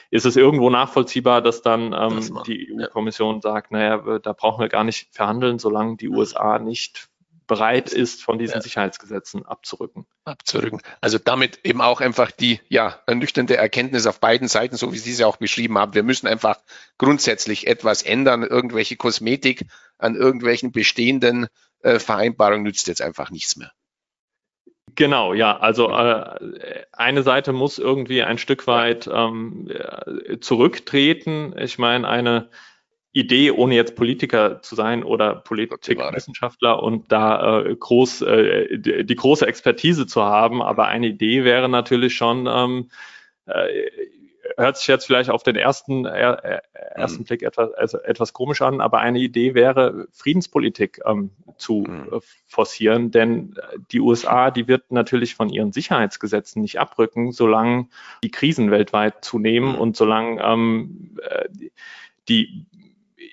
ist 0.09 0.25
es 0.25 0.35
irgendwo 0.37 0.69
nachvollziehbar, 0.69 1.41
dass 1.41 1.61
dann 1.61 1.93
ähm, 1.93 2.15
das 2.15 2.31
die 2.45 2.71
EU-Kommission 2.73 3.35
ja. 3.35 3.41
sagt, 3.41 3.71
naja, 3.71 4.19
da 4.19 4.33
brauchen 4.33 4.61
wir 4.61 4.69
gar 4.69 4.83
nicht 4.83 5.13
verhandeln, 5.13 5.59
solange 5.59 5.97
die 5.97 6.09
USA 6.09 6.59
nicht 6.59 7.09
bereit 7.47 7.91
ist, 7.91 8.23
von 8.23 8.37
diesen 8.37 8.55
ja. 8.55 8.61
Sicherheitsgesetzen 8.61 9.45
abzurücken. 9.45 10.05
Abzurücken. 10.25 10.81
Also 11.01 11.17
damit 11.17 11.61
eben 11.63 11.81
auch 11.81 12.01
einfach 12.01 12.31
die 12.31 12.59
ja, 12.69 13.01
ernüchternde 13.07 13.57
Erkenntnis 13.57 14.05
auf 14.05 14.19
beiden 14.19 14.47
Seiten, 14.47 14.75
so 14.75 14.93
wie 14.93 14.97
Sie 14.97 15.11
es 15.11 15.19
ja 15.19 15.27
auch 15.27 15.37
beschrieben 15.37 15.77
haben. 15.77 15.93
Wir 15.93 16.03
müssen 16.03 16.27
einfach 16.27 16.59
grundsätzlich 16.97 17.67
etwas 17.67 18.03
ändern. 18.03 18.43
Irgendwelche 18.43 18.97
Kosmetik 18.97 19.65
an 19.97 20.15
irgendwelchen 20.15 20.71
bestehenden 20.71 21.47
äh, 21.81 21.99
Vereinbarungen 21.99 22.63
nützt 22.63 22.87
jetzt 22.87 23.01
einfach 23.01 23.31
nichts 23.31 23.55
mehr. 23.55 23.71
Genau, 24.95 25.33
ja. 25.33 25.57
Also 25.57 25.89
äh, 25.89 26.85
eine 26.91 27.23
Seite 27.23 27.53
muss 27.53 27.77
irgendwie 27.77 28.23
ein 28.23 28.37
Stück 28.37 28.67
weit 28.67 29.07
ähm, 29.11 29.69
zurücktreten. 30.41 31.55
Ich 31.57 31.77
meine, 31.77 32.07
eine 32.07 32.49
Idee, 33.17 33.51
ohne 33.51 33.75
jetzt 33.75 33.95
Politiker 33.95 34.61
zu 34.61 34.75
sein 34.75 35.03
oder 35.03 35.35
Politikwissenschaftler 35.35 36.83
und 36.83 37.11
da 37.11 37.61
äh, 37.61 37.75
groß 37.75 38.21
äh, 38.21 38.77
die, 38.77 39.05
die, 39.05 39.15
große 39.15 39.47
Expertise 39.47 40.05
zu 40.05 40.23
haben, 40.23 40.61
aber 40.61 40.87
eine 40.87 41.07
Idee 41.07 41.43
wäre 41.43 41.67
natürlich 41.67 42.15
schon, 42.15 42.47
ähm, 42.47 42.89
äh, 43.47 43.87
hört 44.55 44.77
sich 44.77 44.87
jetzt 44.87 45.05
vielleicht 45.05 45.31
auf 45.31 45.41
den 45.41 45.55
ersten, 45.55 46.05
äh, 46.05 46.59
ersten 46.95 47.21
mhm. 47.21 47.25
Blick 47.25 47.41
etwas, 47.41 47.73
also 47.73 47.99
etwas 47.99 48.33
komisch 48.33 48.61
an, 48.61 48.81
aber 48.81 48.99
eine 48.99 49.19
Idee 49.19 49.55
wäre, 49.55 50.07
Friedenspolitik 50.11 50.99
ähm, 51.05 51.31
zu 51.57 51.85
mhm. 51.87 52.09
äh, 52.11 52.19
forcieren, 52.45 53.09
denn 53.09 53.55
die 53.91 53.99
USA, 53.99 54.51
die 54.51 54.67
wird 54.67 54.91
natürlich 54.91 55.33
von 55.33 55.49
ihren 55.49 55.71
Sicherheitsgesetzen 55.71 56.61
nicht 56.61 56.79
abrücken, 56.79 57.31
solange 57.31 57.87
die 58.23 58.31
Krisen 58.31 58.69
weltweit 58.69 59.25
zunehmen 59.25 59.73
mhm. 59.73 59.79
und 59.79 59.97
solange 59.97 60.41
ähm, 60.41 61.17
äh, 61.23 61.45
die 62.29 62.65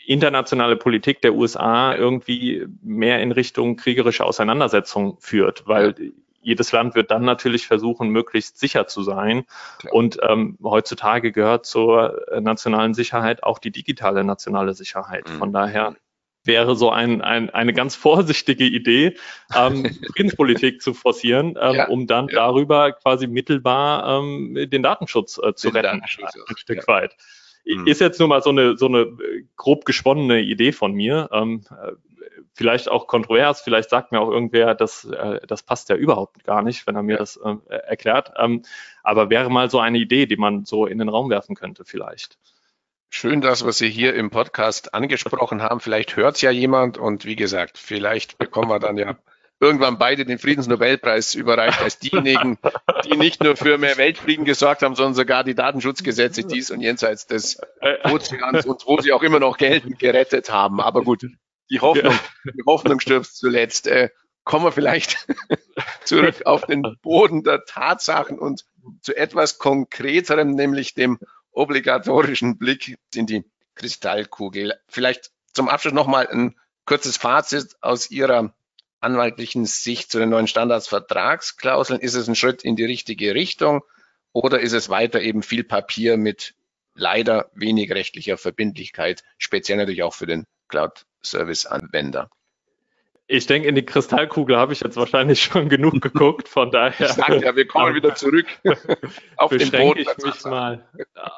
internationale 0.07 0.77
Politik 0.77 1.21
der 1.23 1.35
USA 1.35 1.95
irgendwie 1.95 2.67
mehr 2.83 3.21
in 3.21 3.33
Richtung 3.33 3.77
kriegerische 3.77 4.25
Auseinandersetzung 4.25 5.19
führt, 5.21 5.67
weil 5.67 5.95
jedes 6.41 6.73
Land 6.73 6.95
wird 6.95 7.11
dann 7.11 7.25
natürlich 7.25 7.67
versuchen, 7.67 8.09
möglichst 8.09 8.59
sicher 8.59 8.87
zu 8.87 9.03
sein. 9.03 9.45
Klar. 9.79 9.95
Und 9.95 10.19
ähm, 10.23 10.59
heutzutage 10.63 11.33
gehört 11.33 11.67
zur 11.67 12.23
nationalen 12.39 12.95
Sicherheit 12.95 13.43
auch 13.43 13.59
die 13.59 13.71
digitale 13.71 14.25
nationale 14.25 14.75
Sicherheit. 14.75 15.29
Mhm. 15.29 15.39
Von 15.39 15.53
daher 15.53 15.97
wäre 16.45 16.77
so 16.77 16.91
ein, 16.91 17.23
ein, 17.23 17.51
eine 17.51 17.73
ganz 17.73 17.97
vorsichtige 17.97 18.65
Idee, 18.65 19.17
ähm, 19.55 19.85
Friedenspolitik 20.15 20.83
zu 20.83 20.93
forcieren, 20.93 21.57
ähm, 21.61 21.75
ja, 21.75 21.89
um 21.89 22.07
dann 22.07 22.29
ja. 22.29 22.35
darüber 22.35 22.93
quasi 22.93 23.27
mittelbar 23.27 24.21
ähm, 24.21 24.69
den 24.71 24.83
Datenschutz 24.83 25.39
äh, 25.39 25.55
zu 25.55 25.69
den 25.69 25.77
retten, 25.77 26.01
Datenschutz, 26.01 26.37
ein 26.37 26.57
Stück 26.57 26.83
ja. 26.87 26.87
weit. 26.87 27.17
Mhm. 27.65 27.87
Ist 27.87 28.01
jetzt 28.01 28.19
nur 28.19 28.29
mal 28.29 28.43
so 28.43 28.51
eine, 28.51 28.77
so 28.77 28.87
eine 28.87 29.01
äh, 29.01 29.45
grob 29.57 29.85
gesponnene 29.85 30.41
Idee 30.41 30.73
von 30.73 30.93
mir. 30.93 31.29
Ähm, 31.33 31.63
äh, 31.71 31.93
vielleicht 32.55 32.89
auch 32.89 33.07
kontrovers, 33.07 33.61
vielleicht 33.61 33.91
sagt 33.91 34.13
mir 34.13 34.21
auch 34.21 34.31
irgendwer, 34.31 34.75
das, 34.75 35.05
äh, 35.05 35.41
das 35.47 35.63
passt 35.63 35.89
ja 35.89 35.97
überhaupt 35.97 36.45
gar 36.45 36.63
nicht, 36.63 36.87
wenn 36.87 36.97
er 36.97 37.03
mir 37.03 37.17
das 37.17 37.37
äh, 37.37 37.57
erklärt. 37.69 38.33
Ähm, 38.39 38.63
aber 39.03 39.31
wäre 39.31 39.51
mal 39.51 39.71
so 39.71 39.81
eine 39.81 39.99
Idee, 39.99 40.27
die 40.27 40.37
man 40.37 40.65
so 40.65 40.87
in 40.87 40.99
den 40.99 41.09
Raum 41.09 41.31
werfen 41.31 41.57
könnte 41.57 41.85
vielleicht. 41.85 42.39
Schön, 43.11 43.41
dass 43.41 43.65
wir 43.65 43.73
Sie 43.73 43.89
hier 43.89 44.15
im 44.15 44.31
Podcast 44.31 44.93
angesprochen 44.93 45.63
haben. 45.63 45.81
Vielleicht 45.81 46.17
hört 46.17 46.37
es 46.37 46.43
ja 46.43 46.51
jemand 46.51 46.99
und 46.99 47.25
wie 47.25 47.37
gesagt, 47.37 47.79
vielleicht 47.79 48.39
bekommen 48.39 48.71
wir 48.71 48.81
dann 48.81 48.97
ja 48.97 49.17
irgendwann 49.65 49.99
beide 49.99 50.25
den 50.25 50.39
Friedensnobelpreis 50.39 51.35
überreicht 51.35 51.81
als 51.81 51.99
diejenigen, 51.99 52.59
die 53.05 53.17
nicht 53.17 53.43
nur 53.43 53.57
für 53.57 53.79
mehr 53.79 53.97
Weltfrieden 53.97 54.45
gesorgt 54.45 54.83
haben, 54.83 54.95
sondern 54.95 55.15
sogar 55.15 55.45
die 55.45 55.55
Datenschutzgesetze 55.55 56.45
dies 56.45 56.71
und 56.71 56.81
jenseits 56.81 57.27
des 57.27 57.61
Ozeans 58.05 58.67
und 58.67 58.87
wo 58.87 59.01
sie 59.01 59.13
auch 59.13 59.23
immer 59.23 59.41
noch 59.41 59.57
gelten, 59.57 59.97
gerettet 59.99 60.51
haben. 60.51 60.81
Aber 60.81 61.03
gut, 61.03 61.27
die 61.71 61.81
Hoffnung, 61.81 62.19
die 62.45 62.63
Hoffnung 62.67 63.01
stirbt 63.01 63.27
zuletzt. 63.27 63.87
Äh, 63.87 64.11
kommen 64.45 64.65
wir 64.65 64.73
vielleicht 64.73 65.27
zurück 66.05 66.45
auf 66.45 66.67
den 66.67 66.83
Boden 67.03 67.43
der 67.43 67.65
Tatsachen 67.65 68.39
und 68.39 68.65
zu 69.01 69.17
etwas 69.17 69.59
Konkreterem, 69.59 70.51
nämlich 70.51 70.95
dem 70.95 71.19
obligatorischen 71.53 72.59
Blick 72.59 72.97
in 73.15 73.27
die 73.27 73.45
Kristallkugel. 73.75 74.75
Vielleicht 74.89 75.31
zum 75.53 75.69
Abschluss 75.69 75.95
nochmal 75.95 76.27
ein 76.29 76.57
kurzes 76.85 77.17
Fazit 77.17 77.77
aus 77.81 78.11
Ihrer 78.11 78.55
anwaltlichen 79.05 79.67
Sicht 79.67 80.11
zu 80.11 80.19
den 80.19 80.31
neuen 80.31 80.47
Standardsvertragsklauseln? 80.47 82.01
Ist 82.01 82.15
es 82.15 82.29
ein 82.29 82.35
Schritt 82.35 82.65
in 82.65 82.77
die 82.77 82.85
richtige 82.85 83.35
Richtung 83.35 83.83
oder 84.33 84.61
ist 84.61 84.73
es 84.73 84.89
weiter 84.89 85.21
eben 85.21 85.43
viel 85.43 85.65
Papier 85.65 86.17
mit 86.17 86.55
leider 86.95 87.51
wenig 87.55 87.91
rechtlicher 87.93 88.37
Verbindlichkeit, 88.37 89.23
speziell 89.39 89.79
natürlich 89.79 90.03
auch 90.03 90.15
für 90.15 90.27
den 90.27 90.47
Cloud-Service-Anwender? 90.69 92.31
Ich 93.27 93.47
denke, 93.47 93.69
in 93.69 93.75
die 93.75 93.87
Kristallkugel 93.87 94.57
habe 94.57 94.75
ich 94.75 94.81
jetzt 94.81 94.97
wahrscheinlich 94.97 95.43
schon 95.43 95.71
genug 95.71 96.03
geguckt, 96.03 96.47
von 96.47 96.71
daher. 96.71 97.07
Ich 97.07 97.15
sage 97.15 97.43
ja, 97.43 97.57
wir 97.57 97.67
kommen 97.67 97.95
wieder 97.95 98.15
zurück 98.15 98.47
auf 99.37 99.51
den 99.51 99.71
Boden. 99.71 100.01
ich 100.01 100.25
mich 100.25 100.45
mal 100.45 100.87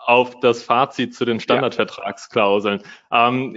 auf 0.05 0.41
das 0.41 0.65
Fazit 0.65 1.15
zu 1.15 1.25
den 1.25 1.39
Standardvertragsklauseln. 1.39 2.83
Ja. 3.11 3.29
Ähm, 3.29 3.57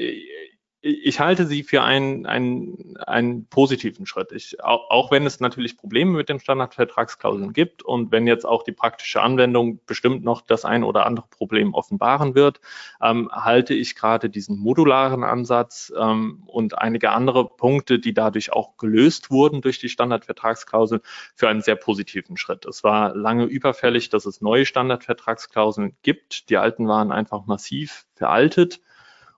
ich 0.81 1.19
halte 1.19 1.45
sie 1.45 1.63
für 1.63 1.83
einen, 1.83 2.25
einen, 2.25 2.95
einen 3.05 3.45
positiven 3.47 4.05
Schritt. 4.05 4.31
Ich, 4.31 4.63
auch, 4.63 5.11
wenn 5.11 5.25
es 5.25 5.41
natürlich 5.41 5.75
Probleme 5.75 6.11
mit 6.11 6.29
den 6.29 6.39
Standardvertragsklauseln 6.39 7.51
gibt 7.51 7.83
und 7.83 8.13
wenn 8.13 8.27
jetzt 8.27 8.45
auch 8.45 8.63
die 8.63 8.71
praktische 8.71 9.21
Anwendung 9.21 9.81
bestimmt 9.85 10.23
noch 10.23 10.41
das 10.41 10.63
ein 10.63 10.85
oder 10.85 11.05
andere 11.05 11.27
Problem 11.27 11.73
offenbaren 11.73 12.33
wird, 12.33 12.61
ähm, 13.01 13.29
halte 13.31 13.73
ich 13.73 13.95
gerade 13.95 14.29
diesen 14.29 14.57
modularen 14.57 15.25
Ansatz 15.25 15.91
ähm, 15.97 16.43
und 16.45 16.77
einige 16.77 17.11
andere 17.11 17.49
Punkte, 17.49 17.99
die 17.99 18.13
dadurch 18.13 18.53
auch 18.53 18.77
gelöst 18.77 19.31
wurden 19.31 19.61
durch 19.61 19.79
die 19.79 19.89
Standardvertragsklauseln, 19.89 21.01
für 21.35 21.49
einen 21.49 21.61
sehr 21.61 21.75
positiven 21.75 22.37
Schritt. 22.37 22.65
Es 22.65 22.85
war 22.85 23.13
lange 23.15 23.43
überfällig, 23.43 24.09
dass 24.09 24.25
es 24.25 24.39
neue 24.39 24.65
Standardvertragsklauseln 24.65 25.97
gibt. 26.03 26.49
Die 26.49 26.57
alten 26.57 26.87
waren 26.87 27.11
einfach 27.11 27.45
massiv 27.47 28.05
veraltet. 28.15 28.79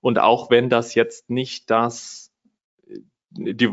Und 0.01 0.19
auch 0.19 0.49
wenn 0.49 0.69
das 0.69 0.95
jetzt 0.95 1.29
nicht 1.29 1.69
das 1.69 2.31
die 3.33 3.69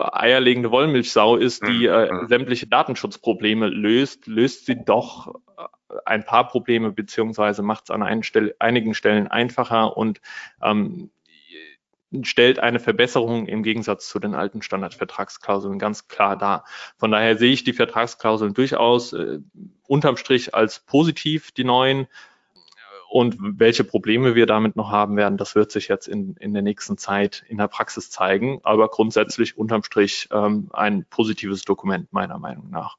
eierlegende 0.00 0.70
Wollmilchsau 0.70 1.36
ist, 1.36 1.66
die 1.66 1.86
mhm. 1.86 1.94
äh, 1.94 2.12
mhm. 2.12 2.28
sämtliche 2.28 2.66
Datenschutzprobleme 2.66 3.68
löst, 3.68 4.26
löst 4.26 4.64
sie 4.64 4.82
doch 4.82 5.34
äh, 5.58 5.94
ein 6.06 6.24
paar 6.24 6.48
Probleme 6.48 6.90
beziehungsweise 6.90 7.62
macht 7.62 7.84
es 7.84 7.90
an 7.90 8.22
Stelle, 8.22 8.54
einigen 8.58 8.94
Stellen 8.94 9.28
einfacher 9.28 9.96
und 9.96 10.22
ähm, 10.62 11.10
stellt 12.22 12.60
eine 12.60 12.78
Verbesserung 12.78 13.46
im 13.46 13.62
Gegensatz 13.62 14.08
zu 14.08 14.18
den 14.20 14.34
alten 14.34 14.62
Standardvertragsklauseln 14.62 15.78
ganz 15.78 16.08
klar 16.08 16.38
dar. 16.38 16.64
Von 16.96 17.10
daher 17.10 17.36
sehe 17.36 17.52
ich 17.52 17.64
die 17.64 17.72
Vertragsklauseln 17.72 18.54
durchaus 18.54 19.12
äh, 19.12 19.40
unterm 19.86 20.16
Strich 20.16 20.54
als 20.54 20.80
positiv, 20.80 21.50
die 21.52 21.64
neuen. 21.64 22.06
Und 23.14 23.36
welche 23.38 23.84
Probleme 23.84 24.34
wir 24.34 24.44
damit 24.44 24.74
noch 24.74 24.90
haben 24.90 25.16
werden, 25.16 25.38
das 25.38 25.54
wird 25.54 25.70
sich 25.70 25.86
jetzt 25.86 26.08
in, 26.08 26.34
in 26.40 26.52
der 26.52 26.62
nächsten 26.62 26.98
Zeit 26.98 27.44
in 27.46 27.58
der 27.58 27.68
Praxis 27.68 28.10
zeigen. 28.10 28.58
Aber 28.64 28.88
grundsätzlich 28.88 29.56
unterm 29.56 29.84
Strich 29.84 30.28
ähm, 30.32 30.68
ein 30.72 31.04
positives 31.04 31.62
Dokument 31.62 32.12
meiner 32.12 32.40
Meinung 32.40 32.70
nach. 32.70 32.96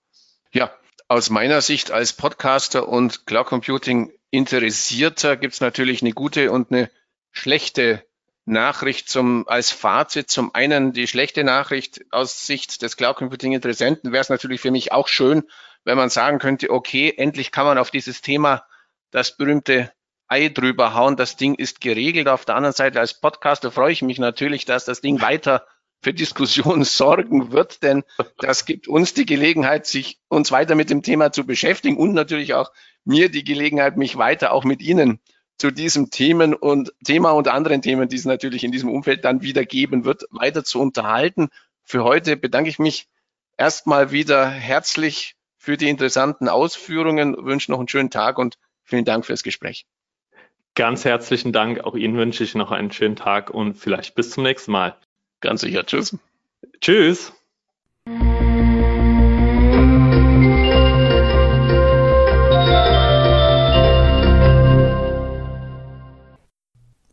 Ja, 0.53 0.71
aus 1.09 1.29
meiner 1.29 1.59
Sicht 1.59 1.91
als 1.91 2.13
Podcaster 2.13 2.87
und 2.87 3.25
Cloud 3.25 3.47
Computing 3.47 4.13
Interessierter 4.31 5.35
gibt 5.35 5.55
es 5.55 5.59
natürlich 5.59 6.01
eine 6.01 6.13
gute 6.13 6.49
und 6.49 6.71
eine 6.71 6.89
schlechte 7.31 8.01
Nachricht 8.45 9.09
zum, 9.09 9.45
als 9.49 9.71
Fazit. 9.73 10.29
Zum 10.29 10.55
einen 10.55 10.93
die 10.93 11.07
schlechte 11.07 11.43
Nachricht 11.43 12.05
aus 12.11 12.47
Sicht 12.47 12.83
des 12.83 12.95
Cloud 12.95 13.17
Computing 13.17 13.51
Interessenten 13.51 14.13
wäre 14.13 14.21
es 14.21 14.29
natürlich 14.29 14.61
für 14.61 14.71
mich 14.71 14.93
auch 14.93 15.09
schön, 15.09 15.43
wenn 15.83 15.97
man 15.97 16.09
sagen 16.09 16.39
könnte, 16.39 16.69
okay, 16.69 17.13
endlich 17.17 17.51
kann 17.51 17.65
man 17.65 17.77
auf 17.77 17.91
dieses 17.91 18.21
Thema 18.21 18.63
das 19.11 19.35
berühmte 19.35 19.91
Ei 20.27 20.49
drüber 20.49 20.93
hauen. 20.93 21.15
Das 21.15 21.37
Ding 21.37 21.55
ist 21.55 21.81
geregelt. 21.81 22.27
Auf 22.27 22.45
der 22.45 22.55
anderen 22.55 22.73
Seite 22.73 22.99
als 22.99 23.19
Podcaster 23.19 23.71
freue 23.71 23.91
ich 23.91 24.01
mich 24.01 24.19
natürlich, 24.19 24.65
dass 24.65 24.85
das 24.85 25.01
Ding 25.01 25.21
weiter 25.21 25.65
für 26.01 26.13
Diskussionen 26.13 26.83
sorgen 26.83 27.51
wird, 27.51 27.83
denn 27.83 28.03
das 28.37 28.65
gibt 28.65 28.87
uns 28.87 29.13
die 29.13 29.25
Gelegenheit, 29.25 29.87
sich 29.87 30.19
uns 30.27 30.51
weiter 30.51 30.75
mit 30.75 30.89
dem 30.89 31.01
Thema 31.01 31.31
zu 31.31 31.45
beschäftigen 31.45 31.97
und 31.97 32.13
natürlich 32.13 32.53
auch 32.53 32.71
mir 33.05 33.29
die 33.29 33.43
Gelegenheit, 33.43 33.97
mich 33.97 34.17
weiter 34.17 34.51
auch 34.51 34.63
mit 34.63 34.81
Ihnen 34.81 35.19
zu 35.57 35.71
diesem 35.71 36.09
Themen 36.09 36.53
und 36.53 36.93
Thema 37.05 37.31
und 37.31 37.47
anderen 37.47 37.81
Themen, 37.81 38.09
die 38.09 38.17
es 38.17 38.25
natürlich 38.25 38.63
in 38.63 38.71
diesem 38.71 38.89
Umfeld 38.89 39.23
dann 39.23 39.41
wieder 39.41 39.65
geben 39.65 40.05
wird, 40.05 40.25
weiter 40.31 40.63
zu 40.63 40.79
unterhalten. 40.79 41.49
Für 41.83 42.03
heute 42.03 42.35
bedanke 42.35 42.69
ich 42.69 42.77
mich 42.77 43.07
erstmal 43.57 44.11
wieder 44.11 44.49
herzlich 44.49 45.35
für 45.57 45.77
die 45.77 45.89
interessanten 45.89 46.49
Ausführungen, 46.49 47.35
wünsche 47.45 47.71
noch 47.71 47.79
einen 47.79 47.87
schönen 47.87 48.11
Tag 48.11 48.37
und 48.37 48.57
vielen 48.83 49.05
Dank 49.05 49.25
fürs 49.25 49.43
Gespräch. 49.43 49.85
Ganz 50.75 51.05
herzlichen 51.05 51.53
Dank. 51.53 51.85
Auch 51.85 51.95
Ihnen 51.95 52.17
wünsche 52.17 52.43
ich 52.43 52.53
noch 52.53 52.71
einen 52.71 52.91
schönen 52.91 53.15
Tag 53.15 53.49
und 53.49 53.75
vielleicht 53.75 54.15
bis 54.15 54.31
zum 54.31 54.43
nächsten 54.43 54.73
Mal. 54.73 54.97
Ganz 55.39 55.61
sicher. 55.61 55.85
Tschüss. 55.85 56.17
Tschüss. 56.81 57.31